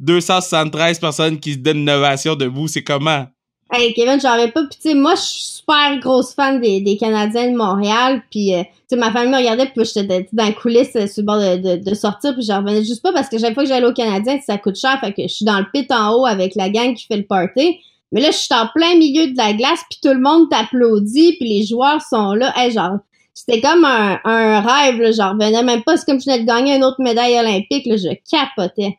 [0.00, 2.68] 273 personnes qui se donnent une ovation debout.
[2.68, 3.26] C'est comment?
[3.72, 4.62] Hey Kevin, j'en avais pas.
[4.62, 8.20] Puis tu sais, moi, je suis super grosse fan des, des Canadiens de Montréal.
[8.28, 11.22] Puis euh, tu sais, ma famille me regardait, puis j'étais dans la coulisse euh, sur
[11.22, 13.68] le bord de, de, sortir, puis j'en revenais juste pas parce que chaque fois que
[13.68, 14.98] j'allais au Canadien, ça coûte cher.
[15.00, 17.26] Fait que je suis dans le pit en haut avec la gang qui fait le
[17.26, 17.78] party.
[18.12, 21.36] Mais là, je suis en plein milieu de la glace, puis tout le monde t'applaudit,
[21.38, 22.52] puis les joueurs sont là.
[22.56, 22.98] Hey, genre,
[23.34, 25.96] c'était comme un, un rêve, là, j'en revenais même pas.
[25.96, 28.98] C'est comme je venais de gagner une autre médaille olympique, là, je capotais.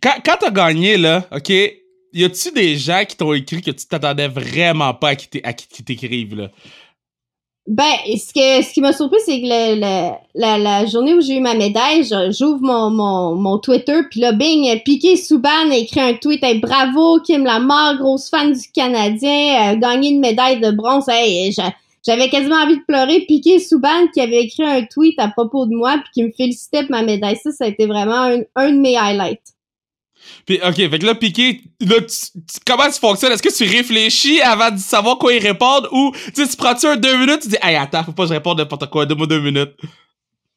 [0.00, 3.86] Quand, quand t'as gagné, là, OK, y a-tu des gens qui t'ont écrit que tu
[3.86, 6.50] t'attendais vraiment pas à qui t'écrivent, là?
[7.68, 11.36] Ben, ce, que, ce qui m'a surpris, c'est que le, la, la, journée où j'ai
[11.36, 16.00] eu ma médaille, j'ouvre mon, mon, mon Twitter, puis là, bing, Piqué Souban a écrit
[16.00, 20.72] un tweet hey, Bravo, Kim Lamar, grosse fan du Canadien, euh, gagné une médaille de
[20.72, 21.08] bronze.
[21.08, 21.54] Hey,
[22.04, 23.20] j'avais quasiment envie de pleurer.
[23.28, 26.82] Piqué Souban qui avait écrit un tweet à propos de moi, puis qui me félicitait
[26.82, 27.36] pour ma médaille.
[27.36, 29.54] Ça, ça a été vraiment un, un de mes highlights.
[30.46, 31.96] Puis, OK, fait que là, Piqué, là,
[32.66, 33.32] comment tu fonctionnes?
[33.32, 36.96] Est-ce que tu réfléchis avant de savoir quoi y répondre ou, tu tu prends-tu un
[36.96, 39.40] deux minutes, tu dis, hey, attends, faut pas que je réponde n'importe quoi, donne-moi deux
[39.40, 39.72] minutes.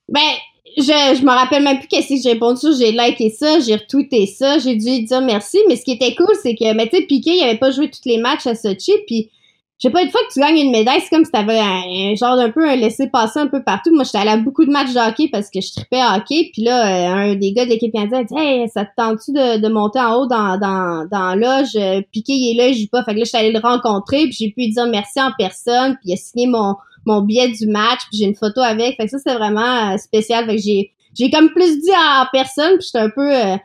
[0.10, 0.32] Ben,
[0.78, 2.68] je, je me rappelle même plus qu'est-ce que j'ai répondu.
[2.78, 5.58] J'ai liké ça, j'ai retweeté ça, j'ai dû dire merci.
[5.68, 7.90] Mais ce qui était cool, c'est que, mais tu sais, Piqué, il avait pas joué
[7.90, 9.30] tous les matchs à Sochi, puis
[9.78, 12.12] je sais pas, une fois que tu gagnes une médaille, c'est comme si t'avais un,
[12.12, 13.94] un genre d'un peu un laisser-passer un peu partout.
[13.94, 16.50] Moi, j'étais allée à beaucoup de matchs de hockey parce que je tripais hockey.
[16.54, 19.34] Puis là, euh, un des gars de l'équipe canadienne a dit Hey, ça te tente-tu
[19.34, 21.36] de, de monter en haut dans, dans, dans?
[21.42, 23.04] Euh, Piqué, il est là, joue pas.
[23.04, 25.96] Fait que là, j'étais allée le rencontrer, puis j'ai pu lui dire merci en personne,
[25.96, 28.96] puis il a signé mon, mon billet du match, puis j'ai une photo avec.
[28.96, 30.46] Fait que ça, c'était vraiment euh, spécial.
[30.46, 33.58] Fait que j'ai, j'ai comme plus dit en personne, puis j'étais un peu euh,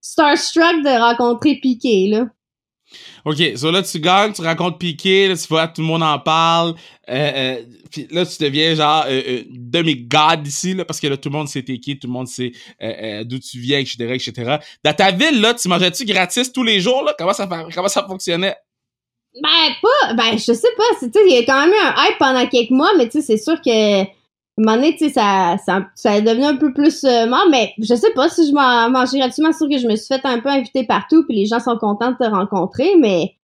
[0.00, 2.26] starstruck de rencontrer Piqué, là.
[3.24, 6.18] OK, so là, tu gagnes, tu racontes Piqué, là, tu vois, tout le monde en
[6.18, 6.74] parle.
[7.08, 11.16] Euh, euh, puis là, tu deviens genre euh, euh, demi-god ici, là, parce que là,
[11.16, 13.78] tout le monde sait t'es qui, tout le monde sait euh, euh, d'où tu viens,
[13.78, 14.56] etc., etc.
[14.84, 17.14] Dans ta ville, là, tu mangeais-tu gratis tous les jours, là?
[17.18, 18.56] Comment ça, comment ça fonctionnait?
[19.42, 21.94] Ben, pas, ben, je sais pas, tu sais, il y a quand même eu un
[22.04, 24.04] hype pendant quelques mois, mais tu sais, c'est sûr que,
[24.58, 27.46] un moment donné, tu sais, ça, ça, ça est devenu un peu plus euh, mort,
[27.50, 30.24] mais je sais pas si je m'en gratuitement, c'est sûr que je me suis fait
[30.24, 33.34] un peu inviter partout, puis les gens sont contents de te rencontrer, mais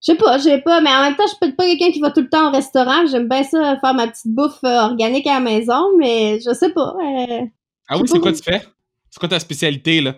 [0.00, 1.90] je sais pas, je sais pas, mais en même temps, je suis peut-être pas quelqu'un
[1.90, 4.82] qui va tout le temps au restaurant, j'aime bien ça, faire ma petite bouffe euh,
[4.82, 7.44] organique à la maison, mais je sais pas, euh,
[7.88, 8.62] Ah oui, c'est quoi tu fais?
[9.10, 10.14] C'est quoi ta spécialité, là?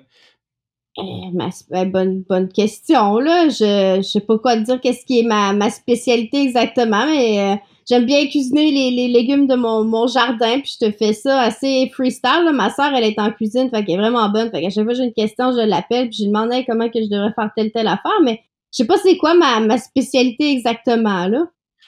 [0.99, 3.49] Euh, ma, ben, bonne, bonne question, là.
[3.49, 7.41] Je, je sais pas quoi te dire, qu'est-ce qui est ma, ma spécialité exactement, mais
[7.41, 7.57] euh,
[7.89, 11.41] j'aime bien cuisiner les, les légumes de mon, mon jardin, puis je te fais ça
[11.43, 12.45] assez freestyle.
[12.45, 12.53] Là.
[12.53, 14.51] Ma soeur, elle est en cuisine, fait qu'elle est vraiment bonne.
[14.51, 16.65] Fait qu'à chaque fois que j'ai une question, je l'appelle, puis je lui demande Hey,
[16.67, 18.41] comment que je devrais faire telle, telle affaire, mais
[18.73, 21.47] je sais pas c'est quoi ma, ma spécialité exactement, là.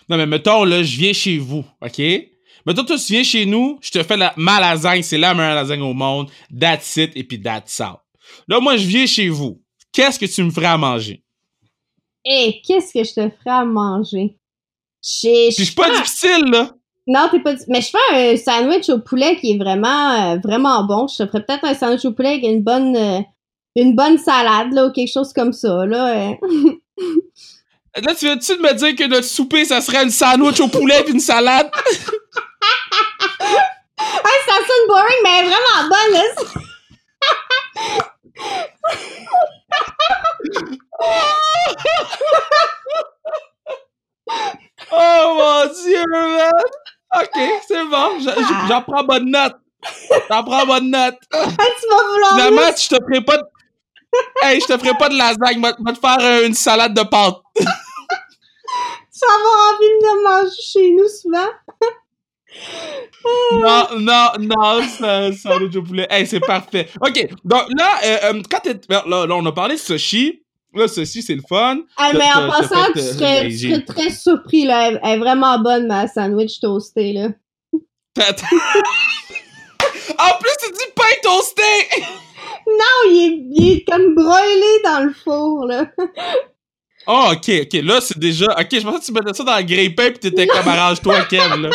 [0.09, 1.99] Non, mais mettons, là, je viens chez vous, OK?
[2.67, 5.55] Mettons, toi, tu viens chez nous, je te fais la, ma lasagne, c'est la meilleure
[5.55, 7.99] lasagne au monde, that's it, et puis that's all.
[8.49, 9.63] Là, moi, je viens chez vous.
[9.93, 11.23] Qu'est-ce que tu me ferais à manger?
[12.25, 14.37] Et qu'est-ce que je te ferais à manger?
[15.03, 16.71] Puis je suis pas difficile, là.
[17.07, 17.55] Non, t'es pas.
[17.69, 21.07] Mais je fais un sandwich au poulet qui est vraiment, euh, vraiment bon.
[21.09, 23.21] Je te ferais peut-être un sandwich au poulet avec une bonne, euh,
[23.77, 26.15] une bonne salade, là, ou quelque chose comme ça, là.
[26.15, 26.35] euh.
[27.97, 31.03] Là, tu viens-tu de me dire que notre souper, ça serait une sandwich au poulet
[31.03, 31.69] puis une salade?
[33.99, 36.23] Hey, ça sonne boring, mais elle est vraiment bonne, là.
[44.93, 46.53] Oh mon dieu, man!
[47.17, 49.57] Ok, c'est bon, je- je- j'en prends bonne note.
[50.31, 51.17] J'en prends bonne note.
[51.33, 51.47] Hey,
[51.81, 52.31] tu vas vouloir.
[52.31, 53.43] Finalement, je te ferai pas de...
[54.43, 57.03] Hey, je te ferai pas de lasagne, va va te faire euh, une salade de
[57.03, 57.37] pâtes.
[59.13, 61.51] Tu vas avoir envie de manger chez nous souvent?
[63.53, 66.07] Non, non, non, ça, sandwich au poulet.
[66.09, 66.89] Hey, c'est parfait.
[67.01, 68.81] Ok, donc là, euh, euh, quand t'es...
[68.89, 70.43] Là, là, on a parlé de sushi.
[70.73, 71.79] Là, sushi, c'est le fun.
[71.99, 73.13] Hey, mais en passant, tu euh,
[73.51, 74.89] serais, très surpris, là.
[74.89, 77.29] Elle, est vraiment bonne, ma sandwich toastée, là.
[80.19, 81.63] En plus, tu dis pain toasté!
[82.67, 85.87] Non, il est, il est comme broilé dans le four, là.
[87.07, 87.73] Oh, ok, ok.
[87.83, 88.47] Là, c'est déjà.
[88.53, 91.57] Ok, je pensais que tu mettais ça dans le grille-pain pis t'étais comme arrange-toi, Kev,
[91.63, 91.71] là.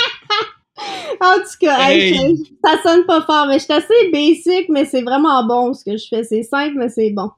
[1.20, 2.38] En tout cas, hey, Hey.
[2.38, 5.84] je- ça sonne pas fort, mais je suis assez basic, mais c'est vraiment bon ce
[5.84, 6.24] que je fais.
[6.24, 7.30] C'est simple, mais c'est bon.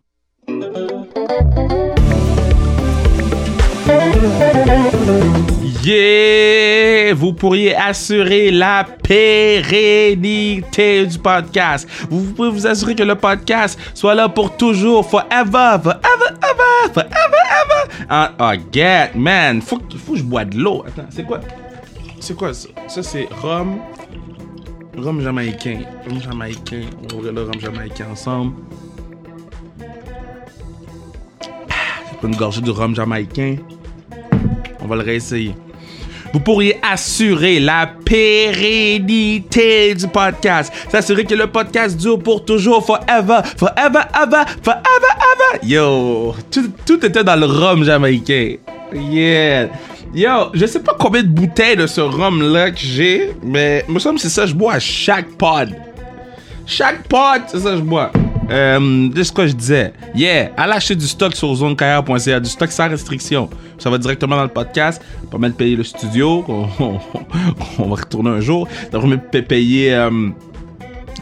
[5.83, 7.13] Yeah!
[7.13, 11.85] Vous pourriez assurer la pérennité du podcast.
[12.09, 15.93] Vous pouvez vous assurer que le podcast soit là pour toujours, forever, forever, ever,
[16.93, 17.91] forever, ever.
[18.07, 19.61] Ah, oh, get, man.
[19.61, 20.85] Faut, faut que je bois de l'eau.
[20.87, 21.41] Attends, c'est quoi?
[22.21, 22.69] C'est quoi ça?
[22.87, 23.79] Ça, c'est rhum.
[24.97, 25.81] Rhum jamaïcain.
[26.07, 26.83] Rhum jamaïcain.
[27.13, 28.53] On va le rhum jamaïcain ensemble.
[32.23, 33.57] Une gorgée de rhum jamaïcain.
[34.81, 35.55] On va le réessayer.
[36.33, 40.73] Vous pourriez assurer la pérennité du podcast.
[40.89, 45.59] S'assurer que le podcast dure pour toujours, forever, forever, ever, forever, ever.
[45.63, 48.55] Yo, tout, tout était dans le rhum jamaïcain.
[48.93, 49.69] Yeah.
[50.13, 54.15] Yo, je sais pas combien de bouteilles de ce rhum-là que j'ai, mais me semble
[54.15, 55.75] que c'est ça que je bois à chaque pod.
[56.65, 58.11] Chaque pod, c'est ça que je bois.
[58.49, 59.93] Euh, c'est ce que je disais.
[60.15, 63.49] Yeah, allez acheter du stock sur zonekr.ca, du stock sans restriction.
[63.77, 65.01] Ça va directement dans le podcast.
[65.29, 66.45] Pas mal de payer le studio,
[66.79, 68.67] on, va retourner un jour.
[68.91, 70.29] Ça va de payer euh,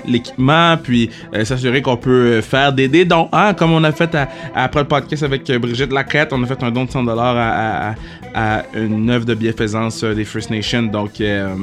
[0.08, 4.16] l'équipement, puis euh, s'assurer qu'on peut faire des, des dons, hein, comme on a fait
[4.56, 7.36] après le podcast avec euh, Brigitte Lacrette, on a fait un don de 100 dollars
[7.38, 7.96] à,
[8.76, 10.84] une œuvre de bienfaisance euh, des First Nations.
[10.84, 11.56] Donc, euh,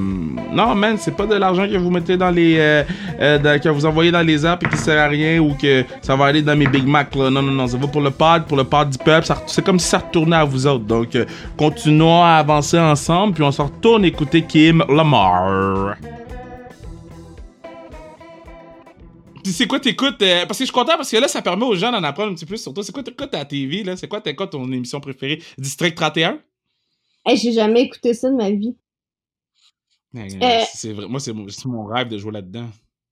[0.53, 2.83] non, man, c'est pas de l'argent que vous mettez dans les, euh,
[3.21, 6.17] euh, que vous envoyez dans les apps et qui sert à rien ou que ça
[6.17, 7.15] va aller dans mes Big Mac.
[7.15, 7.31] Là.
[7.31, 9.27] Non, non, non, ça va pour le pod, pour le pod du peuple.
[9.47, 10.85] C'est comme si ça retournait à vous autres.
[10.85, 11.25] Donc, euh,
[11.57, 15.97] continuons à avancer ensemble, puis on se retourne écouter Kim Lamar.
[19.43, 20.23] Puis c'est quoi t'écoutes?
[20.23, 22.33] euh, parce que je suis content parce que là, ça permet aux gens d'en apprendre
[22.33, 22.85] un petit peu sur toi.
[22.85, 23.97] C'est quoi t'écoutes à la TV, là?
[23.97, 25.43] C'est quoi, t'es quoi ton émission préférée?
[25.59, 26.39] District 31?
[27.25, 28.77] Hey, j'ai jamais écouté ça de ma vie.
[30.17, 30.61] Euh, Euh.
[30.73, 31.07] C'est vrai.
[31.07, 32.67] Moi, c'est mon, rêve de jouer là-dedans.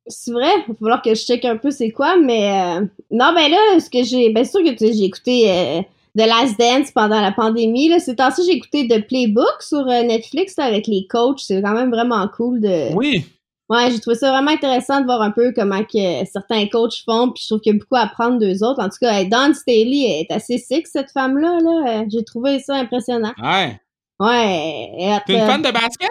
[0.07, 3.33] C'est vrai, il va falloir que je check un peu c'est quoi, mais euh, non,
[3.35, 5.83] ben là, ce que j'ai, ben c'est sûr que tu sais, j'ai écouté euh,
[6.17, 7.89] The Last Dance pendant la pandémie.
[7.89, 11.41] Là, c'est temps j'ai écouté The Playbook sur Netflix là, avec les coachs.
[11.41, 12.93] C'est quand même vraiment cool de.
[12.95, 13.25] Oui.
[13.71, 17.31] Ouais, j'ai trouvé ça vraiment intéressant de voir un peu comment que certains coachs font,
[17.31, 18.83] puis je trouve qu'il y a beaucoup à apprendre d'eux autres.
[18.83, 21.59] En tout cas, Dawn Staley est assez sick cette femme-là.
[21.63, 23.33] Là, Euh, j'ai trouvé ça impressionnant.
[23.41, 23.81] Ouais.
[24.19, 24.91] Ouais.
[24.99, 26.11] et T'es une fan de basket?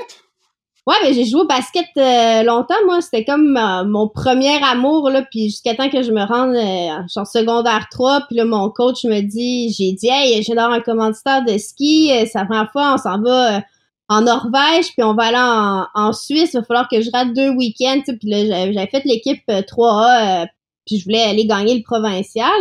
[0.87, 3.01] Ouais, mais j'ai joué au basket euh, longtemps, moi.
[3.01, 5.21] C'était comme euh, mon premier amour, là.
[5.29, 9.03] Puis jusqu'à temps que je me rende euh, genre secondaire 3, puis là, mon coach
[9.03, 12.11] me dit, j'ai dit, hey, j'ai d'avoir un commanditaire de ski.
[12.13, 13.59] euh, la première fois, on s'en va euh,
[14.09, 16.51] en Norvège, puis on va aller en, en Suisse.
[16.53, 18.01] Il va falloir que je rate deux week-ends.
[18.05, 20.47] Puis là, j'avais fait l'équipe euh, 3A, euh,
[20.85, 22.51] puis je voulais aller gagner le provincial.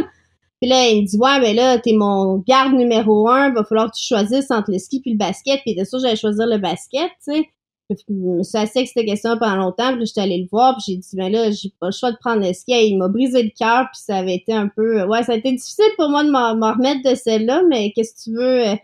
[0.61, 3.91] Puis là, il me dit, ouais, mais là, t'es mon garde numéro un, va falloir
[3.91, 5.61] que tu choisisses entre le ski puis le basket.
[5.63, 7.45] Puis était sûr j'allais choisir le basket, tu sais.
[7.91, 11.33] Je me cette question pendant longtemps, puis j'étais allée le voir, puis j'ai dit, ben
[11.33, 12.73] là, j'ai pas le choix de prendre le ski.
[12.91, 15.05] Il m'a brisé le cœur, puis ça avait été un peu...
[15.05, 18.31] Ouais, ça a été difficile pour moi de m'en remettre de celle-là, mais qu'est-ce que
[18.31, 18.79] tu veux...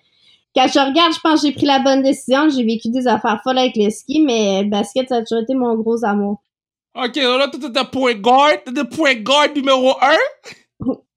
[0.55, 2.49] Quand je regarde, je pense que j'ai pris la bonne décision.
[2.49, 5.75] J'ai vécu des affaires folles avec le ski, mais basket, ça a toujours été mon
[5.75, 6.40] gros amour.
[6.95, 8.62] Ok, là, t'étais point guard.
[8.64, 10.17] T'étais point guard numéro 1.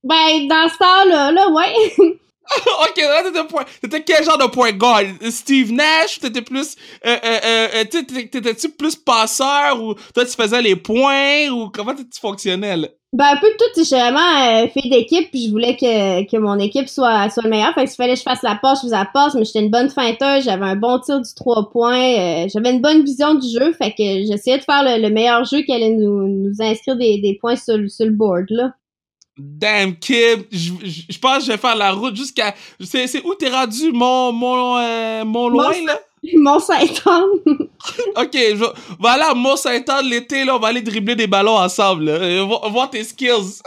[0.04, 2.18] Ben, dans ce temps-là, là, ouais.
[2.90, 3.66] ok, là, t'étais point.
[3.82, 5.04] T'étais quel genre de point guard?
[5.30, 6.20] Steve Nash?
[6.20, 6.76] T'étais plus.
[7.06, 11.94] Euh, euh, euh, euh, T'étais-tu plus passeur ou toi tu faisais les points ou comment
[11.94, 12.88] tu fonctionnais là?
[13.14, 16.38] Ben, un peu de tout, j'ai vraiment euh, fait d'équipe, puis je voulais que, que
[16.38, 17.74] mon équipe soit, soit le meilleur.
[17.74, 19.62] Fait que s'il fallait que je fasse la passe, je faisais la passe, mais j'étais
[19.62, 21.98] une bonne feinteuse, j'avais un bon tir du 3 points,
[22.44, 25.46] euh, j'avais une bonne vision du jeu, fait que j'essayais de faire le, le meilleur
[25.46, 28.74] jeu qui allait nous, nous inscrire des, des points sur, le- sur le board, là.
[29.40, 32.56] Damn kid, je je- je pense que je vais faire la route jusqu'à.
[32.82, 34.32] C'est où t'es rendu, mon.
[34.34, 34.78] mon.
[34.80, 36.00] euh, mon loin là?
[36.36, 37.46] Mon Saint-Anne.
[38.18, 38.66] Ok, je,
[39.00, 42.12] voilà, Mont Saint-Anne l'été là, on va aller dribbler des ballons ensemble là.
[42.14, 43.62] Euh, vo- voir tes skills?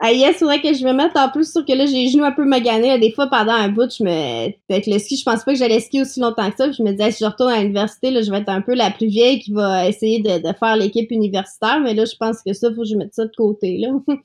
[0.00, 2.22] ah yes, faudrait que je me mette en plus sur que là, j'ai les genoux
[2.24, 2.96] un peu maganés.
[3.00, 4.44] Des fois, pendant un bout, je me.
[4.70, 6.66] Avec le ski, je pense pas que j'allais skier aussi longtemps que ça.
[6.68, 8.74] Puis je me disais, si je retourne à l'université, là, je vais être un peu
[8.74, 11.80] la plus vieille qui va essayer de, de faire l'équipe universitaire.
[11.80, 13.88] Mais là, je pense que ça, faut que je mette ça de côté, là.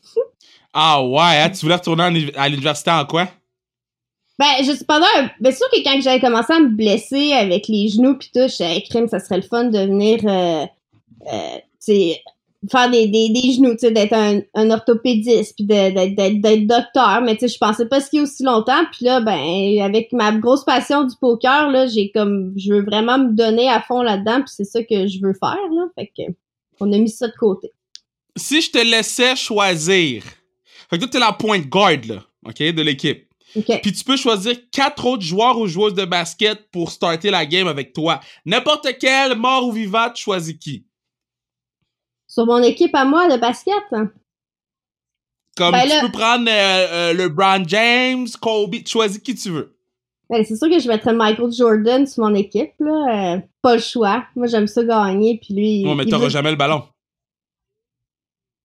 [0.76, 2.04] Ah ouais, hein, tu voulais retourner
[2.36, 3.28] à l'université en quoi?
[4.40, 5.06] Ben, je pendant.
[5.40, 8.82] Ben, sûr que quand j'avais commencé à me blesser avec les genoux pis tout, j'étais
[8.90, 10.66] crime, ça serait le fun de venir, euh,
[11.32, 12.14] euh,
[12.72, 17.22] faire des, des, des genoux, tu sais, d'être un, un orthopédiste puis d'être d'être- docteur.
[17.22, 18.84] Mais tu sais, je pensais pas skier aussi longtemps.
[18.92, 23.20] Puis là, ben, avec ma grosse passion du poker, là, j'ai comme, je veux vraiment
[23.20, 25.86] me donner à fond là-dedans puis c'est ça que je veux faire, là.
[25.96, 26.24] Fait que,
[26.80, 27.72] on a mis ça de côté.
[28.36, 30.24] Si je te laissais choisir,
[30.90, 33.28] fait que toi t'es la pointe guard là, ok, de l'équipe.
[33.54, 37.68] Puis tu peux choisir quatre autres joueurs ou joueuses de basket pour starter la game
[37.68, 38.20] avec toi.
[38.46, 40.86] N'importe quel, mort ou vivant, tu choisis qui?
[42.28, 44.12] Sur mon équipe à moi de basket, hein.
[45.56, 49.52] Comme Ben tu là- peux prendre euh, euh, LeBron James, Kobe, tu choisis qui tu
[49.52, 49.78] veux.
[50.30, 53.36] Ben, c'est sûr que je mettrais Michael Jordan sur mon équipe, là.
[53.36, 54.26] Euh, pas le choix.
[54.36, 55.84] Moi, j'aime ça gagner, puis lui...
[55.84, 56.88] Non, mais t'auras veut- jamais le ballon.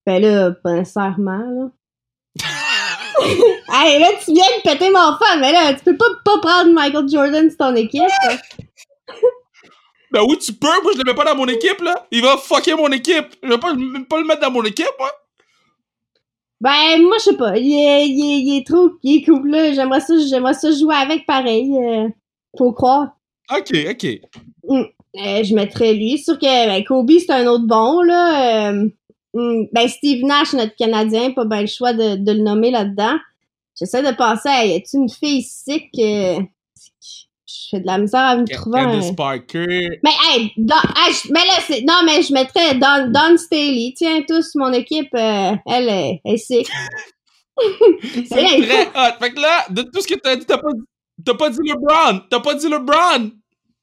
[0.07, 1.71] Ben là, pas nécessairement, là.
[3.73, 6.73] hey, là, tu viens de péter mon fan, mais là, tu peux pas, pas prendre
[6.73, 8.03] Michael Jordan sur ton équipe.
[10.11, 12.07] Ben oui, tu peux, moi je le mets pas dans mon équipe là.
[12.11, 13.27] Il va fucker mon équipe.
[13.43, 15.11] Je vais pas, le- pas le mettre dans mon équipe, moi.
[16.63, 17.59] Ben, moi, je sais pas.
[17.59, 18.91] Il est, il est, il est trop...
[19.03, 19.73] Il est cool, là.
[19.75, 21.71] J'aimerais ça, j'aimerais ça jouer avec pareil.
[21.77, 22.09] euh,
[22.57, 23.09] faut croire.
[23.55, 24.05] Ok, ok.
[24.71, 26.17] Euh, je mettrais lui.
[26.19, 28.71] Sûr que ben, Kobe, c'est un autre bon, là.
[28.73, 28.89] Euh,
[29.35, 33.17] ben, Steve Nash, notre Canadien, pas bien le choix de, de le nommer là-dedans.
[33.79, 36.41] J'essaie de penser à, y a-tu une fille ici que...
[37.51, 38.85] Je fais de la misère à me trouver un...
[38.91, 40.01] Candace Parker.
[40.03, 41.81] Mais, hey, Don- hey, je- mais là, c'est...
[41.83, 43.95] Non, mais je mettrais Don, Don Staley.
[43.97, 46.69] Tiens, tous, mon équipe, euh, elle, est- elle est sick.
[48.13, 49.15] C'est très hot.
[49.21, 50.69] Fait que là, de tout ce que t'as dit, t'as pas,
[51.25, 52.21] t'as pas dit LeBron.
[52.31, 53.31] T'as pas dit LeBron.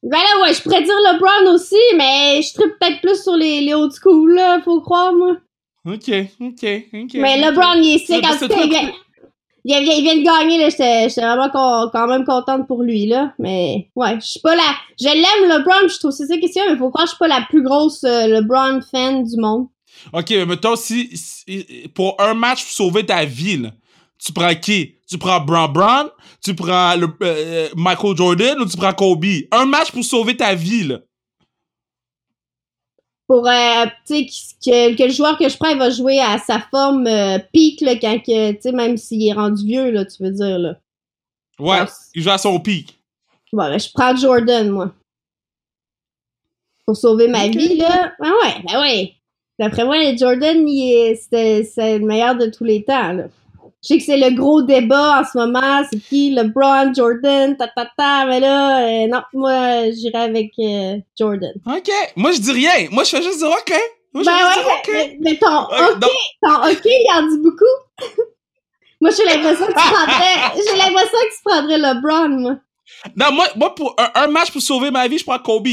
[0.08, 3.62] Ben là, ouais, je pourrais dire LeBron aussi, mais je tripe peut-être plus sur les,
[3.62, 5.38] les old school, là, faut croire, moi.
[5.86, 7.14] Ok, ok, ok.
[7.16, 7.42] Mais.
[7.42, 8.24] LeBron, il est sick.
[8.24, 10.70] En tout cas, toi il vient, il vient, de gagner, là.
[10.70, 13.34] J'étais vraiment con- quand même contente pour lui, là.
[13.40, 14.62] Mais, ouais, je suis pas la...
[15.00, 17.28] Je l'aime, LeBron, je trouve c'est ça question, mais faut croire que je suis pas
[17.28, 19.68] la plus grosse euh, LeBron fan du monde.
[20.14, 23.70] Ok, mais mettons, si, si- pour un match pour sauver ta vie, là,
[24.26, 24.96] tu prends qui?
[25.08, 26.10] Tu prends Brown Brown,
[26.44, 29.26] tu prends le, euh, Michael Jordan ou tu prends Kobe?
[29.52, 31.00] Un match pour sauver ta vie, là.
[33.28, 34.26] pour euh, tu sais
[34.64, 37.82] que, que le joueur que je prends il va jouer à sa forme euh, pique
[37.82, 40.76] là, quand que tu sais même s'il est rendu vieux là tu veux dire là
[41.58, 41.80] Ouais,
[42.14, 43.00] il joue à son pic.
[43.54, 44.92] bon ben, je prends Jordan moi
[46.86, 49.14] pour sauver ma vie là ben ouais ben ouais
[49.58, 53.24] d'après moi Jordan il est c'était c'est le meilleur de tous les temps là
[53.86, 57.68] je sais que c'est le gros débat en ce moment c'est qui LeBron Jordan ta
[57.68, 61.92] ta ta mais là euh, non moi j'irai avec euh, Jordan OK.
[62.16, 62.88] Moi, je dis rien.
[62.92, 63.74] Moi, je fais juste dire OK.
[64.14, 66.00] Moi, ben ouais, dire mais, mais ton OK,
[66.42, 67.66] ton OK, il en dit beaucoup.
[69.02, 72.56] moi, j'ai l'impression que tu prendrais, j'ai l'impression que tu prendrais LeBron, moi.
[73.16, 75.68] Non, moi, moi pour un, un match pour sauver ma vie, je prends Kobe.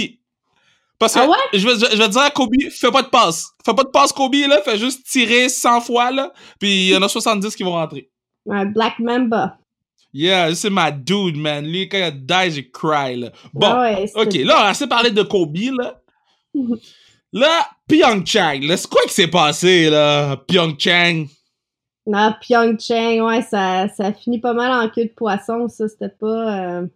[1.03, 1.37] Parce que Ah ouais?
[1.59, 3.49] je, vais, je vais dire à Kobe, fais pas de passe.
[3.65, 4.63] Fais pas de passe, Kobe, là.
[4.65, 6.33] Fais juste tirer 100 fois, là.
[6.61, 8.09] Puis il y en a 70 qui vont rentrer.
[8.49, 9.59] Un Black Mamba.
[10.15, 11.65] Yeah, c'est ma dude, man.
[11.67, 13.33] Lui, quand il die, j'ai cry, là.
[13.53, 14.35] Bon, Ah ouais, OK.
[14.35, 16.01] Là, on a assez parlé de Kobe, là.
[17.35, 20.37] Là, Pyeongchang, là, c'est quoi qui s'est passé, là?
[20.37, 21.27] Pyeongchang?
[22.07, 26.59] Non, Pyeongchang, ouais, ça, ça finit pas mal en queue de poisson, ça, c'était pas...
[26.81, 26.87] euh,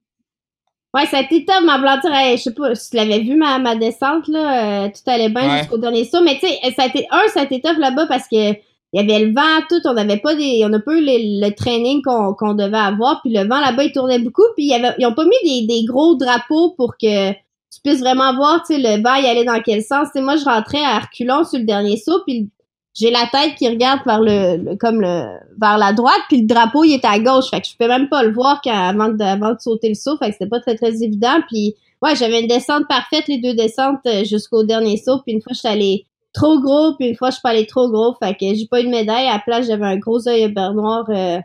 [0.94, 3.59] Ouais, ça a été top, ma blanchir, je sais pas, si tu l'avais vu, ma,
[3.59, 5.59] ma descente, là, euh, tout allait bien Ouais.
[5.59, 8.07] jusqu'au dernier saut, mais tu sais, ça a été, un, ça a été top là-bas
[8.07, 8.53] parce que
[8.92, 11.38] il y avait le vent, tout, on n'avait pas des, on a pas eu les-
[11.40, 14.75] le training qu'on qu'on devait avoir, puis le vent là-bas, il tournait beaucoup, puis y
[14.75, 18.62] avait, ils ont pas mis des, des gros drapeaux pour que tu puisses vraiment voir,
[18.66, 20.99] tu sais, le vent, il allait dans quel sens, tu sais, moi, je rentrais à
[21.01, 22.49] reculons sur le dernier saut, puis
[22.98, 26.46] j'ai la tête qui regarde vers le, le- comme le vers la droite puis le
[26.46, 27.50] drapeau il est à gauche.
[27.50, 30.16] Fait que je peux même pas le voir avant de avant de sauter le saut.
[30.18, 31.37] Fait que c'était pas très très évident.
[31.48, 35.20] Puis ouais j'avais une descente parfaite les deux descentes euh, jusqu'au dernier saut.
[35.24, 37.66] Puis une fois je suis allée trop gros puis une fois je suis pas allée
[37.66, 38.14] trop gros.
[38.22, 39.26] Fait que j'ai pas eu de médaille.
[39.28, 41.38] À la place j'avais un gros œil beurre noir euh,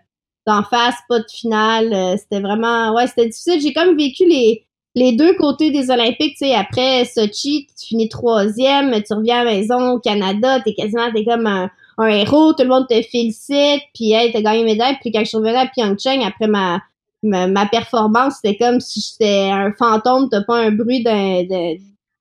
[0.47, 1.93] d'en face pas de finale.
[1.93, 3.59] Euh, c'était vraiment ouais c'était difficile.
[3.61, 8.09] J'ai comme vécu les les deux côtés des Olympiques, tu sais, après Sochi, tu finis
[8.09, 11.69] troisième, tu reviens à la maison au Canada, t'es quasiment, t'es comme un,
[12.07, 15.25] héros, tout le monde te félicite, puis hey, t'as gagné une médaille, puis quand je
[15.25, 16.81] suis à Pyeongchang, après ma,
[17.23, 21.43] ma, ma performance, c'était comme si j'étais un fantôme, t'as pas un bruit d'un,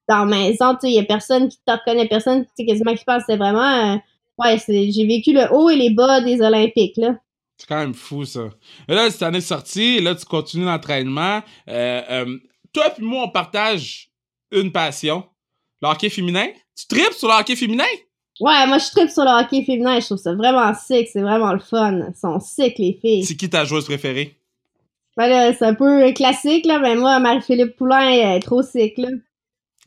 [0.09, 2.95] dans la maison, tu sais, y a personne qui te reconnaît, personne, tu sais, quasiment
[2.95, 3.97] qui pense, c'est vraiment, euh,
[4.39, 7.17] ouais, j'ai vécu le haut et les bas des Olympiques, là.
[7.57, 8.49] C'est quand même fou, ça.
[8.89, 11.41] Là, cette année sortie, là, tu continues l'entraînement.
[11.69, 12.39] Euh, euh,
[12.73, 14.11] toi puis moi, on partage
[14.51, 15.25] une passion.
[15.83, 16.49] Le hockey féminin.
[16.77, 17.85] Tu tripes sur le hockey féminin?
[18.41, 21.53] Ouais, moi, je tripe sur le hockey féminin, je trouve ça vraiment sick, c'est vraiment
[21.53, 22.01] le fun.
[22.09, 23.25] Ils sont sick, les filles.
[23.25, 24.37] C'est qui ta joueuse préférée?
[25.17, 28.97] Ben là, c'est un peu classique, là, mais moi, Marie-Philippe Poulain, elle est trop sick,
[28.97, 29.09] là.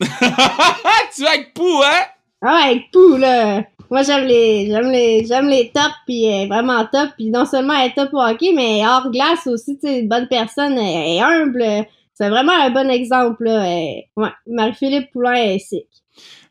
[0.00, 2.04] tu es avec Pou, hein?
[2.42, 3.64] Ah ouais, avec Pou, là.
[3.90, 7.10] Moi, j'aime les, j'aime les, j'aime les tops, puis elle est vraiment top.
[7.16, 10.08] Puis non seulement elle est top au hockey, mais hors glace aussi, tu sais, une
[10.08, 11.86] bonne personne, elle est humble.
[12.14, 13.64] C'est vraiment un bon exemple, là.
[13.66, 15.86] Elle- ouais, Marie-Philippe Poulain est sick.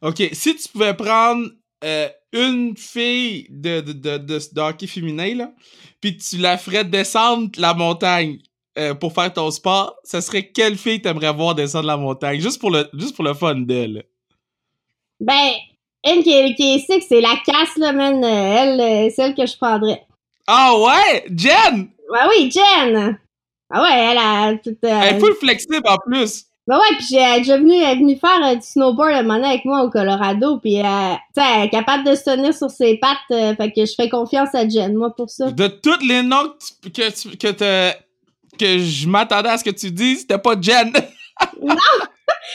[0.02, 1.48] OK, si tu pouvais prendre
[1.84, 5.52] euh, une fille de, de, de, de, de hockey féminin, là,
[6.02, 8.40] puis tu la ferais descendre la montagne
[8.78, 12.40] euh, pour faire ton sport, ça serait quelle fille t'aimerais voir descendre la montagne?
[12.42, 14.04] Juste pour le, juste pour le fun d'elle.
[15.20, 15.52] Ben,
[16.04, 18.22] elle qui est, qui est sick, c'est la casse, là, man.
[18.24, 20.04] Euh, Elle, euh, celle que je prendrais.
[20.48, 21.26] Ah ouais?
[21.38, 21.90] Jen!
[22.12, 23.18] Ben oui, Jen!
[23.76, 26.44] Ah ouais, elle a euh, Elle est full flexible en plus.
[26.66, 29.24] Ben ouais, puis elle est déjà venue, elle est venue faire euh, du snowboard un
[29.24, 30.84] moment avec moi au Colorado, puis euh,
[31.36, 34.56] elle est capable de se tenir sur ses pattes, euh, fait que je fais confiance
[34.56, 35.52] à Jen, moi, pour ça.
[35.52, 37.52] De tous les noms que, tu- que,
[38.58, 40.94] que, je m'attendais à ce que tu dises, c'était pas Jen.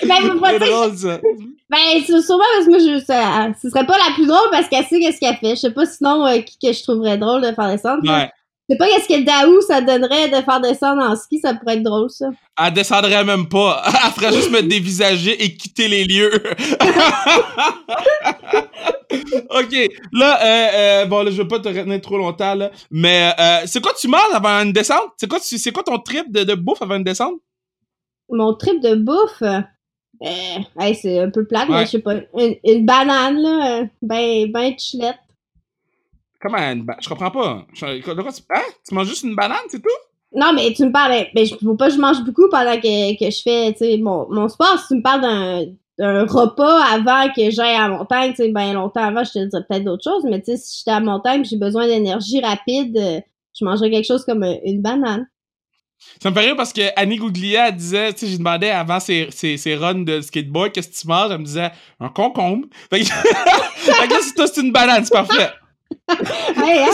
[0.03, 1.19] Ben, pas C'est dire- drôle, ça.
[1.71, 4.69] ben c'est sûrement parce que moi, je, ça, ce serait pas la plus drôle parce
[4.69, 5.51] qu'elle sait qu'est-ce qu'elle fait.
[5.57, 8.03] Je sais pas sinon euh, qui que je trouverais drôle de faire descendre.
[8.05, 8.31] Ouais.
[8.69, 11.77] Je sais pas qu'est-ce que Daou ça donnerait de faire descendre en ski, ça pourrait
[11.77, 12.27] être drôle, ça.
[12.63, 13.83] Elle descendrait même pas.
[13.87, 16.31] Elle ferait juste me dévisager et quitter les lieux.
[19.51, 23.33] ok, là, euh, euh, bon, là, je veux pas te retenir trop longtemps, là, mais
[23.39, 25.13] euh, c'est quoi tu manges avant une descente?
[25.17, 27.35] C'est quoi, c'est quoi ton trip de, de bouffe avant une descente?
[28.31, 29.61] Mon trip de bouffe, euh,
[30.81, 31.77] hey, c'est un peu plate, Ouais.
[31.79, 35.17] mais je sais pas, une, une banane, là, euh, ben, ben chulette.
[36.41, 37.67] Comment une ba- Je comprends pas.
[37.73, 37.85] Je-.
[37.87, 38.63] Hein?
[38.87, 39.89] Tu manges juste une banane, c'est tout?
[40.35, 43.19] Non, mais tu me parles, ben, je faut pas que je mange beaucoup pendant que,
[43.19, 44.79] que je fais, mon, mon sport.
[44.79, 45.65] Si tu me parles d'un,
[45.99, 49.39] d'un repas avant que j'aille à la montagne, tu sais, ben longtemps avant, je te
[49.39, 51.87] dirais peut-être d'autres choses, mais tu sais, si j'étais à la montagne et j'ai besoin
[51.87, 53.21] d'énergie rapide, euh,
[53.59, 55.27] je mangerais quelque chose comme euh, une banane.
[56.23, 59.29] Ça me fait rire parce que Annie Gouglia disait, tu sais, j'ai demandé avant ses,
[59.31, 61.31] ses, ses runs de skateboard, qu'est-ce que tu manges?
[61.33, 62.67] Elle me disait, un concombre.
[62.91, 63.05] Fait que,
[63.77, 65.51] fait que là, c'est une banane, c'est parfait.
[66.09, 66.91] Hey, hein?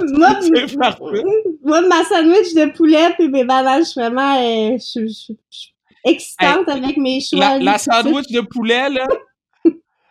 [0.12, 0.30] moi,
[1.64, 5.68] moi, ma sandwich de poulet puis mes bananes, je suis vraiment, euh, je, je-
[6.04, 7.58] excitante avec mes choix.
[7.58, 9.06] La, sandwich de poulet, là,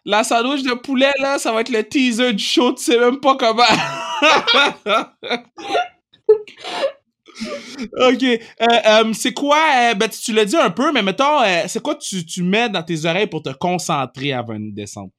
[0.06, 3.20] La sandwich de poulet, là, ça va être le teaser du show, tu sais même
[3.20, 3.64] pas comment.
[8.00, 8.24] ok.
[8.24, 11.96] Euh, euh, c'est quoi, euh, ben, tu l'as dit un peu, mais mettons, c'est quoi
[11.96, 15.12] tu, tu mets dans tes oreilles pour te concentrer avant une descente?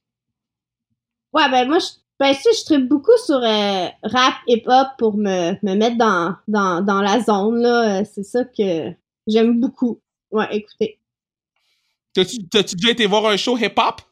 [1.32, 1.86] Ouais, ben moi, je,
[2.28, 7.20] ben, je tripe beaucoup sur rap, hip-hop pour me, me mettre dans, dans, dans la
[7.20, 8.04] zone, là.
[8.04, 8.92] C'est ça que
[9.26, 10.00] j'aime beaucoup.
[10.30, 10.98] Ouais, écoutez.
[12.14, 14.02] T'as-tu déjà été voir un show hip-hop?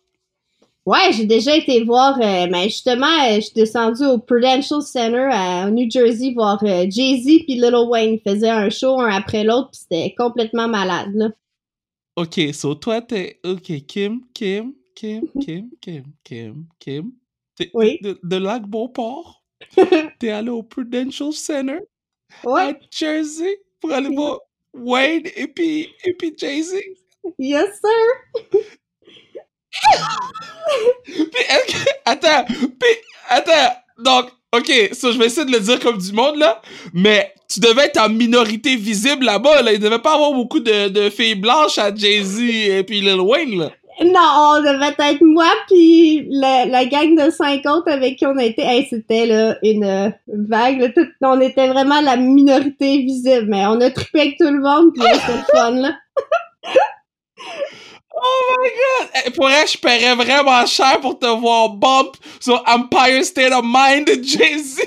[0.86, 5.28] Ouais, j'ai déjà été voir, euh, mais justement, euh, je suis descendu au Prudential Center
[5.30, 9.70] à New Jersey voir euh, Jay-Z puis Lil Wayne faisaient un show un après l'autre,
[9.70, 11.28] puis c'était complètement malade, là.
[12.16, 13.38] Ok, so toi, t'es...
[13.44, 17.12] Ok, Kim, Kim, Kim, Kim, Kim, Kim, Kim.
[17.74, 17.98] Oui.
[18.02, 19.42] De, de Lac Beauport?
[20.18, 21.80] t'es allé au Prudential Center
[22.44, 22.60] ouais.
[22.62, 24.40] à Jersey pour aller voir
[24.74, 26.74] Wayne et puis, et puis Jay-Z?
[27.38, 28.50] Yes, sir.
[31.04, 31.44] puis,
[32.04, 32.96] attends, puis,
[33.28, 36.60] attends, donc, ok, ça, je vais essayer de le dire comme du monde, là,
[36.94, 39.72] mais tu devais être en minorité visible là-bas, là.
[39.72, 43.58] Il devait pas avoir beaucoup de, de filles blanches à Jay-Z et puis Lil Wayne,
[43.58, 43.72] là.
[44.02, 48.36] Non, on devait être moi puis la, la gang de cinq autres avec qui on
[48.38, 48.62] a été.
[48.62, 50.94] Hey, c'était là une vague.
[50.94, 54.92] tout, on était vraiment la minorité visible, mais on a trippé avec tout le monde
[54.94, 55.92] puis c'était fun là.
[58.22, 58.68] Oh my
[59.24, 59.34] god!
[59.34, 64.06] Pour elle, je paierais vraiment cher pour te voir bump sur Empire State of Mind
[64.06, 64.80] de Jay-Z.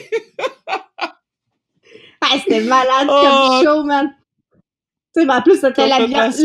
[2.21, 3.63] ah, c'était malade comme oh.
[3.63, 4.13] show, man.
[5.15, 6.41] Tu sais, ben, en plus, c'était l'ambiance.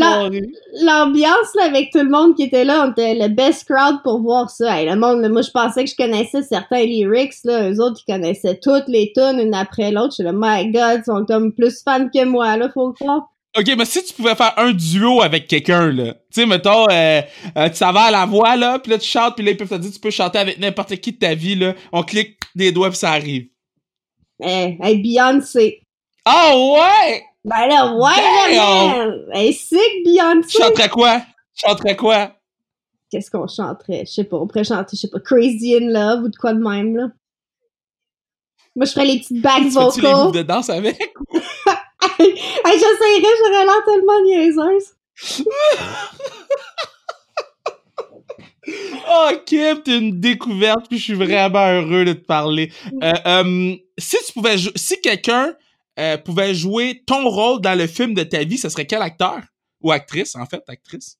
[0.83, 4.49] L'ambiance, avec tout le monde qui était là, on était le best crowd pour voir
[4.51, 4.83] ça.
[4.83, 7.71] le monde, moi, je pensais que je connaissais certains lyrics, là.
[7.71, 10.11] Eux autres, ils connaissaient toutes les tunes, une après l'autre.
[10.11, 12.93] Je suis là, my god, ils sont comme plus fans que moi, là, faut le
[12.93, 13.29] croire.
[13.57, 17.21] Ok, mais si tu pouvais faire un duo avec quelqu'un, là, tu sais, mettons, euh,
[17.57, 19.67] euh, tu savais à la voix, là, puis là, tu chantes, puis là, ils peuvent
[19.67, 21.73] te dire, tu peux chanter avec n'importe qui de ta vie, là.
[21.91, 23.47] On clique des doigts, puis ça arrive.
[24.43, 25.81] Eh, hey, Beyoncé.
[26.27, 27.23] Oh, ouais!
[27.49, 30.59] Ben là, ouais, là, Hey, sick, Beyoncé.
[30.59, 31.23] Chanterais quoi?
[31.55, 32.35] Chanterais quoi?
[33.09, 34.03] Qu'est-ce qu'on chanterait?
[34.05, 36.53] Je sais pas, on pourrait chanter, je sais pas, Crazy in Love ou de quoi
[36.53, 37.07] de même, là.
[38.75, 39.93] Moi, je ferais les petites back vocals.
[39.93, 40.99] Tu les de danse avec?
[42.19, 42.35] hey,
[42.65, 44.93] j'essayerais, j'aurais l'air tellement niaiseuse.
[49.09, 52.71] oh, Kim, t'es une découverte, puis je suis vraiment heureux de te parler.
[53.01, 55.55] Euh, euh, si tu pouvais, si quelqu'un
[55.99, 59.41] euh, pouvait jouer ton rôle dans le film de ta vie, ce serait quel acteur?
[59.81, 61.17] Ou actrice, en fait, actrice?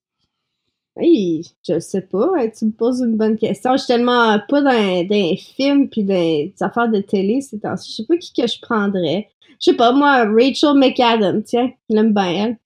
[0.96, 2.30] Oui, je sais pas.
[2.58, 3.74] Tu me poses une bonne question.
[3.74, 7.92] Je suis tellement pas dans, des films puis dans des affaires de télé c'est Je
[7.92, 9.30] sais pas qui que je prendrais.
[9.60, 12.58] Je sais pas, moi, Rachel McAdams, tiens, je l'aime bien, elle.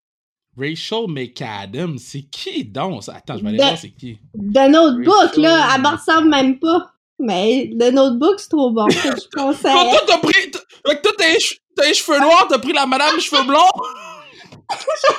[0.56, 3.04] Rachel McAdams, c'est qui donc?
[3.08, 4.18] Attends, je vais aller voir c'est qui.
[4.36, 6.92] The Notebook, là, elle me ressemble même pas.
[7.20, 9.72] Mais The Notebook, c'est trop bon, je conseille.
[9.74, 10.43] Quand toi, t'as pris...
[10.86, 13.60] Avec toi, t'as les cheveux noirs, t'as pris la madame cheveux blonds?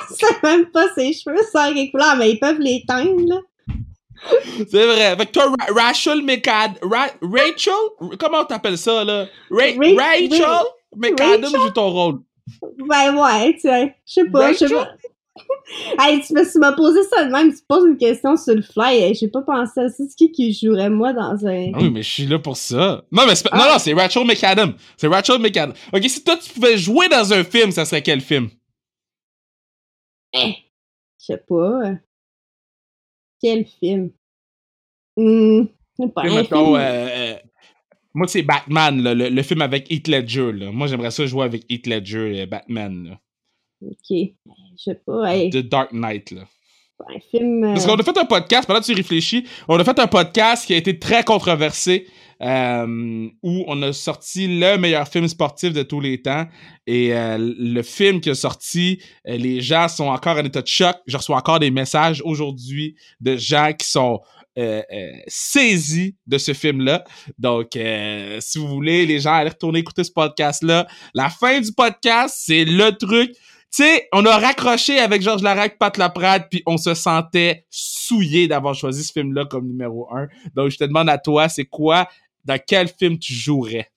[0.09, 3.39] je sais même pas ses cheveux sans les couleurs, mais ils peuvent les teindre, là.
[4.69, 5.05] C'est vrai.
[5.05, 6.77] Avec toi, Rachel McAdams...
[6.81, 7.73] Rachel?
[8.19, 9.27] Comment t'appelles ça, là?
[9.51, 10.65] Rachel?
[10.95, 12.19] Mais Adam joue ton rôle.
[12.87, 13.89] Ben ouais, tiens.
[14.05, 14.89] Je sais pas, je sais pas.
[15.99, 19.27] hey, tu m'as posé ça de même, tu poses une question sur le fly, j'ai
[19.27, 19.95] pas pensé à ça.
[19.97, 21.71] C'est qui qui jouerait moi dans un.
[21.73, 23.03] Ah oui, mais je suis là pour ça.
[23.11, 24.73] Non, mais c'est non, non, c'est Rachel McAdam.
[24.97, 25.73] C'est Rachel McAdam.
[25.93, 28.49] Ok, si toi tu pouvais jouer dans un film, ça serait quel film?
[30.33, 30.55] Eh,
[31.19, 31.95] je sais pas.
[33.41, 34.11] Quel film?
[35.17, 35.67] Hum,
[36.13, 36.75] pas un film.
[36.75, 37.35] Euh, euh,
[38.13, 40.51] moi, c'est Batman, le, film avec Heath Ledger.
[40.53, 40.71] Là.
[40.71, 43.09] Moi, j'aimerais ça jouer avec Heath Ledger et Batman.
[43.09, 43.19] Là.
[43.81, 44.09] Ok.
[44.09, 44.27] Je
[44.77, 45.33] sais pas.
[45.33, 45.49] Hey.
[45.49, 46.31] The Dark Knight.
[46.31, 46.43] Là.
[47.07, 47.63] Un film.
[47.63, 50.07] Euh, Parce qu'on a fait un podcast, pendant que tu réfléchis, on a fait un
[50.07, 52.07] podcast qui a été très controversé.
[52.41, 56.45] Euh, où on a sorti le meilleur film sportif de tous les temps.
[56.85, 60.97] Et euh, le film qui a sorti, les gens sont encore en état de choc.
[61.07, 64.19] Je reçois encore des messages aujourd'hui de gens qui sont
[64.57, 67.05] euh, euh, saisi de ce film-là.
[67.37, 67.77] Donc,
[68.39, 70.87] si vous voulez, les gens, allez retourner écouter ce podcast-là.
[71.13, 73.31] La fin du podcast, c'est le truc.
[73.75, 78.47] Tu sais, on a raccroché avec Georges Larac, Pat Laprade, puis on se sentait souillé
[78.47, 80.27] d'avoir choisi ce film-là comme numéro un.
[80.55, 82.07] Donc, je te demande à toi, c'est quoi,
[82.45, 83.89] dans quel film tu jouerais?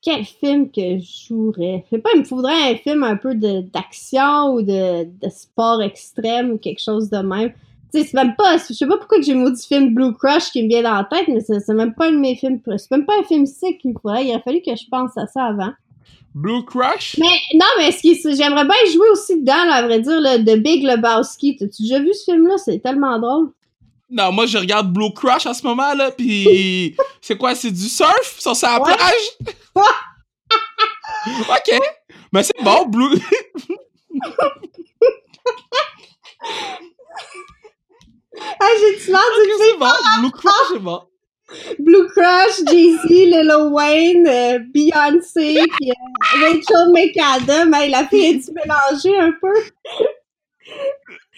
[0.00, 1.84] Quel film que je jouerais?
[1.84, 6.52] Je sais pas, il me faudrait un film un peu d'action ou de, sport extrême
[6.52, 7.52] ou quelque chose de même
[7.92, 10.82] c'est même pas, je sais pas pourquoi j'ai maudit film Blue Crush qui me vient
[10.82, 13.22] dans la tête, mais c'est même pas un de mes films, c'est même pas un
[13.22, 15.72] film sick faudrait, il a fallu que je pense à ça avant.
[16.36, 17.16] Blue Crush?
[17.18, 20.58] Mais, non, mais ce qui, j'aimerais bien jouer aussi dedans, à vrai dire, le The
[20.62, 21.56] Big Lebowski.
[21.56, 22.58] T'as-tu déjà vu ce film-là?
[22.62, 23.52] C'est tellement drôle.
[24.10, 27.88] Non, moi, je regarde Blue Crush en ce moment, là, pis c'est quoi, c'est du
[27.88, 28.36] surf?
[28.38, 28.94] Sur sa Ouais.
[28.94, 29.54] plage?
[31.48, 31.78] ok.
[32.32, 33.16] Mais c'est bon, Blue...
[38.60, 41.00] Ah, j'ai-tu l'air d'une c'est bon, Blue Crush, c'est bon.
[41.86, 45.94] Blue Crush, Jay-Z, Lil Wayne, euh, Beyoncé, puis euh,
[46.40, 47.72] Rachel McAdam.
[47.74, 49.54] Hey, la fille est-tu mélangée un peu?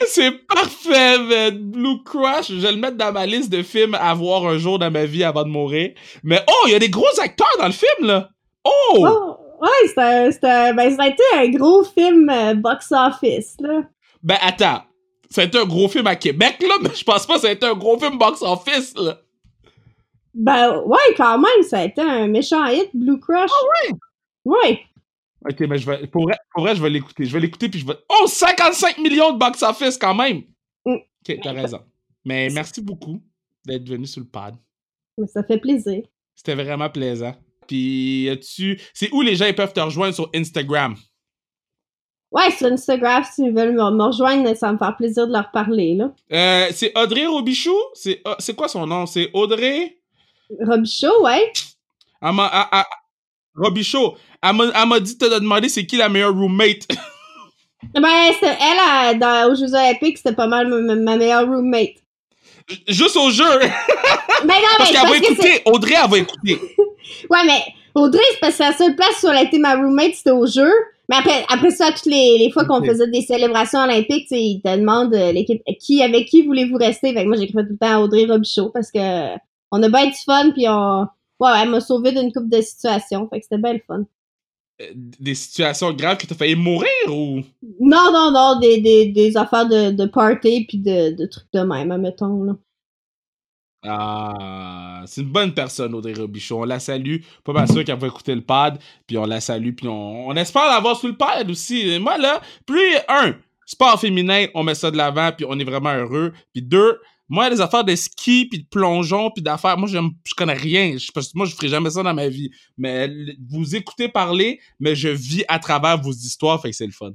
[0.07, 1.59] C'est parfait, man.
[1.71, 4.79] Blue Crush, je vais le mettre dans ma liste de films à voir un jour
[4.79, 5.91] dans ma vie avant de mourir.
[6.23, 8.31] Mais oh, il y a des gros acteurs dans le film, là.
[8.65, 9.07] Oh!
[9.07, 13.83] Oh, ouais, un- ben, ça a été un gros film euh, box-office, là.
[14.23, 14.81] Ben attends,
[15.29, 17.49] ça a été un gros film à Québec, là, mais je pense pas que ça
[17.49, 19.19] a été un gros film box-office, là.
[20.39, 23.51] Ben, ouais, quand même, ça a été un méchant hit, Blue Crush.
[23.51, 23.99] Ah ouais?
[24.45, 24.81] Ouais.
[25.45, 27.25] Ok, mais je vais, pour vrai, pour vrai, je vais l'écouter.
[27.25, 27.97] Je vais l'écouter, puis je vais...
[28.09, 30.43] Oh, 55 millions de box-office, quand même!
[30.87, 30.95] Mm.
[30.95, 31.81] Ok, t'as raison.
[32.25, 33.21] Mais merci beaucoup
[33.67, 34.55] d'être venu sur le pad.
[35.27, 36.05] Ça fait plaisir.
[36.37, 37.35] C'était vraiment plaisant.
[37.67, 40.95] Puis, tu C'est où les gens ils peuvent te rejoindre sur Instagram?
[42.31, 45.95] Ouais, sur Instagram, s'ils veulent me, rejoindre, ça va me faire plaisir de leur parler,
[45.95, 46.13] là.
[46.33, 47.75] Euh, c'est Audrey Robichou?
[47.95, 49.07] C'est euh, c'est quoi son nom?
[49.07, 49.98] C'est Audrey?
[50.61, 51.53] Robichaud, ouais.
[52.23, 52.69] Elle m'a...
[53.57, 54.17] Robichaud.
[54.43, 56.87] Elle m'a elle m'a dit de te demander c'est qui la meilleure roommate?
[57.95, 58.03] Ben,
[58.35, 61.95] c'était- elle, elle, dans, aux Jeux Olympiques, c'était pas mal ma, ma meilleure roommate.
[62.89, 63.45] Juste au jeu.
[64.45, 65.63] Ben non, mais Parce qu'elle va écouter.
[65.65, 66.59] Audrey, elle va écouter.
[67.31, 67.61] Ouais, mais
[67.95, 70.47] Audrey, c'est parce que la seule place où elle a été ma roommate, c'était au
[70.47, 70.71] jeu.
[71.09, 74.43] Mais après, après ça, toutes les, les fois qu'on faisait des célébrations olympiques, tu sais,
[74.43, 77.15] ils te demandent euh, l'équipe qui avec qui voulez-vous rester?
[77.15, 79.35] Fait que moi, j'écrivais tout le temps à Audrey Robichaud parce que
[79.71, 81.07] on a bien du fun, puis on.
[81.41, 83.29] Ouais, elle m'a sauvé d'une couple de situations.
[83.29, 84.05] Fait que c'était bien le fun.
[84.81, 87.43] Euh, Des situations graves que t'as failli mourir ou...
[87.81, 91.61] Non, non, non, des, des, des affaires de, de party puis de, de trucs de
[91.61, 92.55] même, admettons, là.
[93.85, 96.63] Ah, c'est une bonne personne, Audrey Robichaud.
[96.63, 97.19] On la salue.
[97.45, 98.79] Pas mal sûr qu'elle va écouter le pad.
[99.07, 99.73] Puis on la salue.
[99.73, 101.89] Puis on, on espère l'avoir sous le pad aussi.
[101.89, 105.31] Et moi, là, plus, un, sport féminin, on met ça de l'avant.
[105.37, 106.33] Puis on est vraiment heureux.
[106.53, 110.55] Puis deux, moi, les affaires de ski, puis de plongeon, puis d'affaires, moi, je connais
[110.55, 110.97] rien.
[110.97, 112.51] Je, parce que moi, je ferai jamais ça dans ma vie.
[112.77, 113.11] Mais
[113.51, 116.61] vous écoutez parler, mais je vis à travers vos histoires.
[116.61, 117.13] Fait que c'est le fun.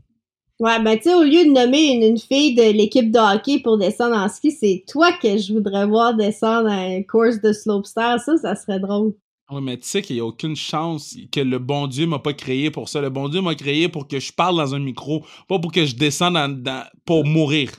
[0.60, 3.60] Ouais, ben tu sais, au lieu de nommer une, une fille de l'équipe de hockey
[3.64, 7.52] pour descendre en ski, c'est toi que je voudrais voir descendre à une course de
[7.52, 8.18] slopestyle.
[8.24, 9.14] Ça, ça serait drôle.
[9.52, 12.34] Oui, mais tu sais qu'il n'y a aucune chance que le bon Dieu m'a pas
[12.34, 13.02] créé pour ça.
[13.02, 15.86] Le bon Dieu m'a créé pour que je parle dans un micro, pas pour que
[15.86, 17.72] je descende dans, dans- pour mourir.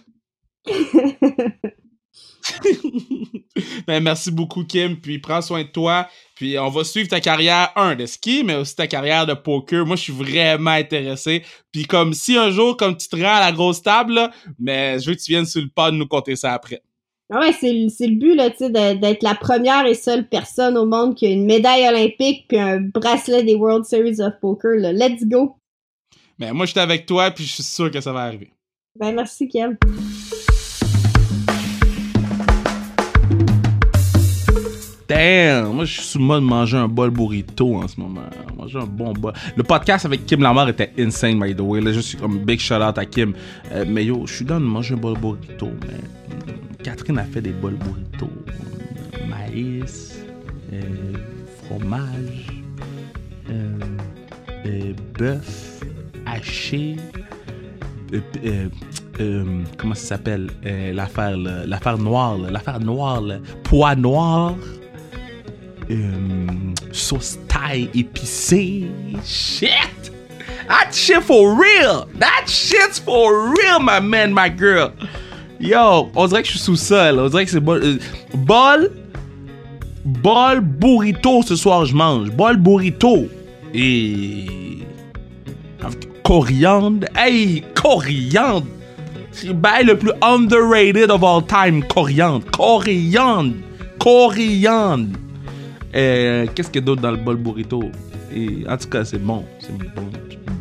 [3.87, 4.97] ben, merci beaucoup, Kim.
[4.97, 6.09] Puis prends soin de toi.
[6.37, 9.87] Puis on va suivre ta carrière, un, de ski, mais aussi ta carrière de poker.
[9.87, 11.45] Moi, je suis vraiment intéressé.
[11.73, 14.99] Puis comme si un jour, comme tu te rends à la grosse table, là, mais
[14.99, 16.83] je veux que tu viennes sur le pod nous compter ça après.
[17.33, 20.77] Ah ouais, c'est le but, là, tu sais, de- d'être la première et seule personne
[20.77, 24.77] au monde qui a une médaille olympique puis un bracelet des World Series of Poker,
[24.77, 24.93] là.
[24.93, 25.57] Let's go!
[26.39, 28.51] Mais moi, j'étais avec toi, puis je suis sûr que ça va arriver.
[28.99, 29.77] Ben, merci, Kim.
[35.09, 35.75] Damn!
[35.75, 38.23] Moi, je suis sous le mode manger un bol burrito en ce moment.
[38.57, 39.33] Manger un bon bol.
[39.57, 41.81] Le podcast avec Kim Lamar était insane, by the way.
[41.81, 43.35] Là, je suis comme big shout out à Kim.
[43.73, 45.71] Euh, mais yo, je suis dans de manger un bol burrito,
[46.83, 48.31] Catherine a fait des bols burrito.
[49.29, 50.19] Maïs,
[50.73, 50.83] euh,
[51.65, 52.47] fromage,
[53.51, 55.81] euh, bœuf,
[56.27, 56.97] haché,
[59.77, 60.51] comment ça s'appelle?
[60.67, 63.37] Euh, l'affaire l'affaire noire l'affaire noire là.
[63.65, 64.55] pois noir
[65.91, 66.47] euh,
[66.93, 68.85] sauce thaï épicée
[69.25, 70.13] shit
[70.69, 74.93] that shit for real that shit's for real my man my girl
[75.61, 77.99] yo on dirait que je suis sous sol on dirait que c'est euh,
[78.35, 78.91] bol
[80.05, 83.29] bol burrito ce soir je mange bol burrito
[83.75, 84.47] et
[86.25, 87.07] coriandre.
[87.15, 88.67] Hey, coriandre!
[89.31, 91.83] C'est le le plus underrated of all time.
[91.85, 92.51] Coriandre.
[92.51, 93.55] Coriandre.
[93.99, 95.19] Coriandre.
[95.95, 97.91] Euh, Qu'est-ce qu'il y a d'autre dans le bol burrito?
[98.35, 99.45] Et, en tout cas, c'est bon.
[99.61, 99.85] C'est bon.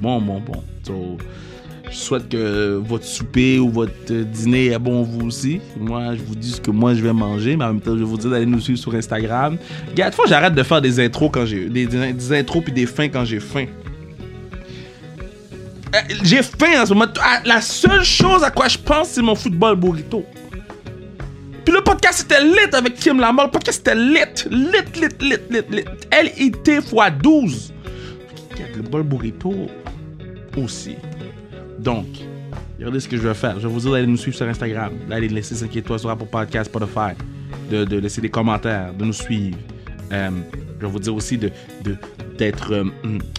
[0.02, 0.64] Bon, bon, bon.
[0.84, 1.18] So,
[1.90, 5.62] je souhaite que votre souper ou votre dîner est bon vous aussi.
[5.80, 8.00] Moi, je vous dis ce que moi je vais manger, mais en même temps, je
[8.00, 9.58] vais vous dire d'aller nous suivre sur Instagram.
[9.92, 12.86] Regarde, que j'arrête de faire des intros quand j'ai des, des, des intros puis des
[12.86, 13.66] fins quand j'ai faim.
[15.96, 17.12] Euh, J'ai faim en ce moment.
[17.22, 20.26] Ah, La seule chose à quoi je pense, c'est mon football burrito.
[21.66, 23.46] Puis le podcast c'était lit avec Kim Lamar.
[23.46, 24.20] Le podcast c'était lit.
[24.50, 25.86] Lit, lit, lit, lit, lit.
[26.12, 27.74] L-I-T x 12.
[28.76, 29.54] Le bol burrito
[30.58, 30.96] aussi.
[31.80, 32.06] Donc,
[32.78, 33.60] regardez ce que je vais faire.
[33.60, 36.26] Je vais vous dire d'aller nous suivre sur Instagram, d'aller laisser 5 étoiles sur Apple
[36.26, 37.14] Podcast, Spotify,
[37.70, 39.58] de, de laisser des commentaires, de nous suivre.
[40.12, 40.30] Euh,
[40.80, 41.52] je vais vous dire aussi de,
[42.38, 42.84] d'être euh,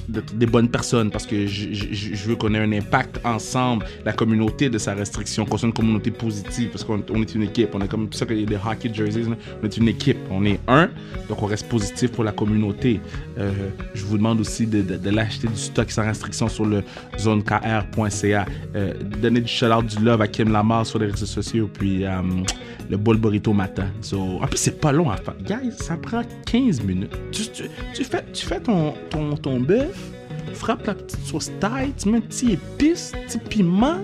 [0.09, 4.69] d'être des bonnes personnes parce que je, veux qu'on ait un impact ensemble, la communauté
[4.69, 7.71] de sa restriction, qu'on soit une communauté positive parce qu'on on est une équipe.
[7.75, 9.27] On est comme ça a des hockey jerseys,
[9.63, 10.91] on est une équipe, on est un,
[11.29, 13.01] donc on reste positif pour la communauté.
[13.39, 13.53] Euh,
[13.95, 16.83] je vous demande aussi de, l'acheter du stock sans restriction sur le
[17.19, 18.47] zonekr.ca.
[18.77, 22.05] Euh, donner du shout du love à Kim Lamar sur les réseaux sociaux, puis
[22.91, 23.87] le bol burrito matin.
[24.13, 25.35] En plus, c'est pas long à faire.
[25.43, 27.11] Guys, ça prend 15 minutes.
[27.33, 27.65] Tu, tu,
[27.95, 29.97] tu fais, tu fais ton, ton, ton bœuf,
[30.53, 33.99] frappe la petite sauce taille, tu mets un petit épice, petit piment.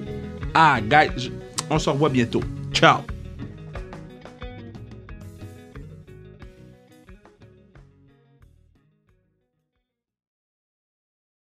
[0.54, 1.30] Ah, guys,
[1.68, 2.42] on se revoit bientôt.
[2.72, 3.00] Ciao!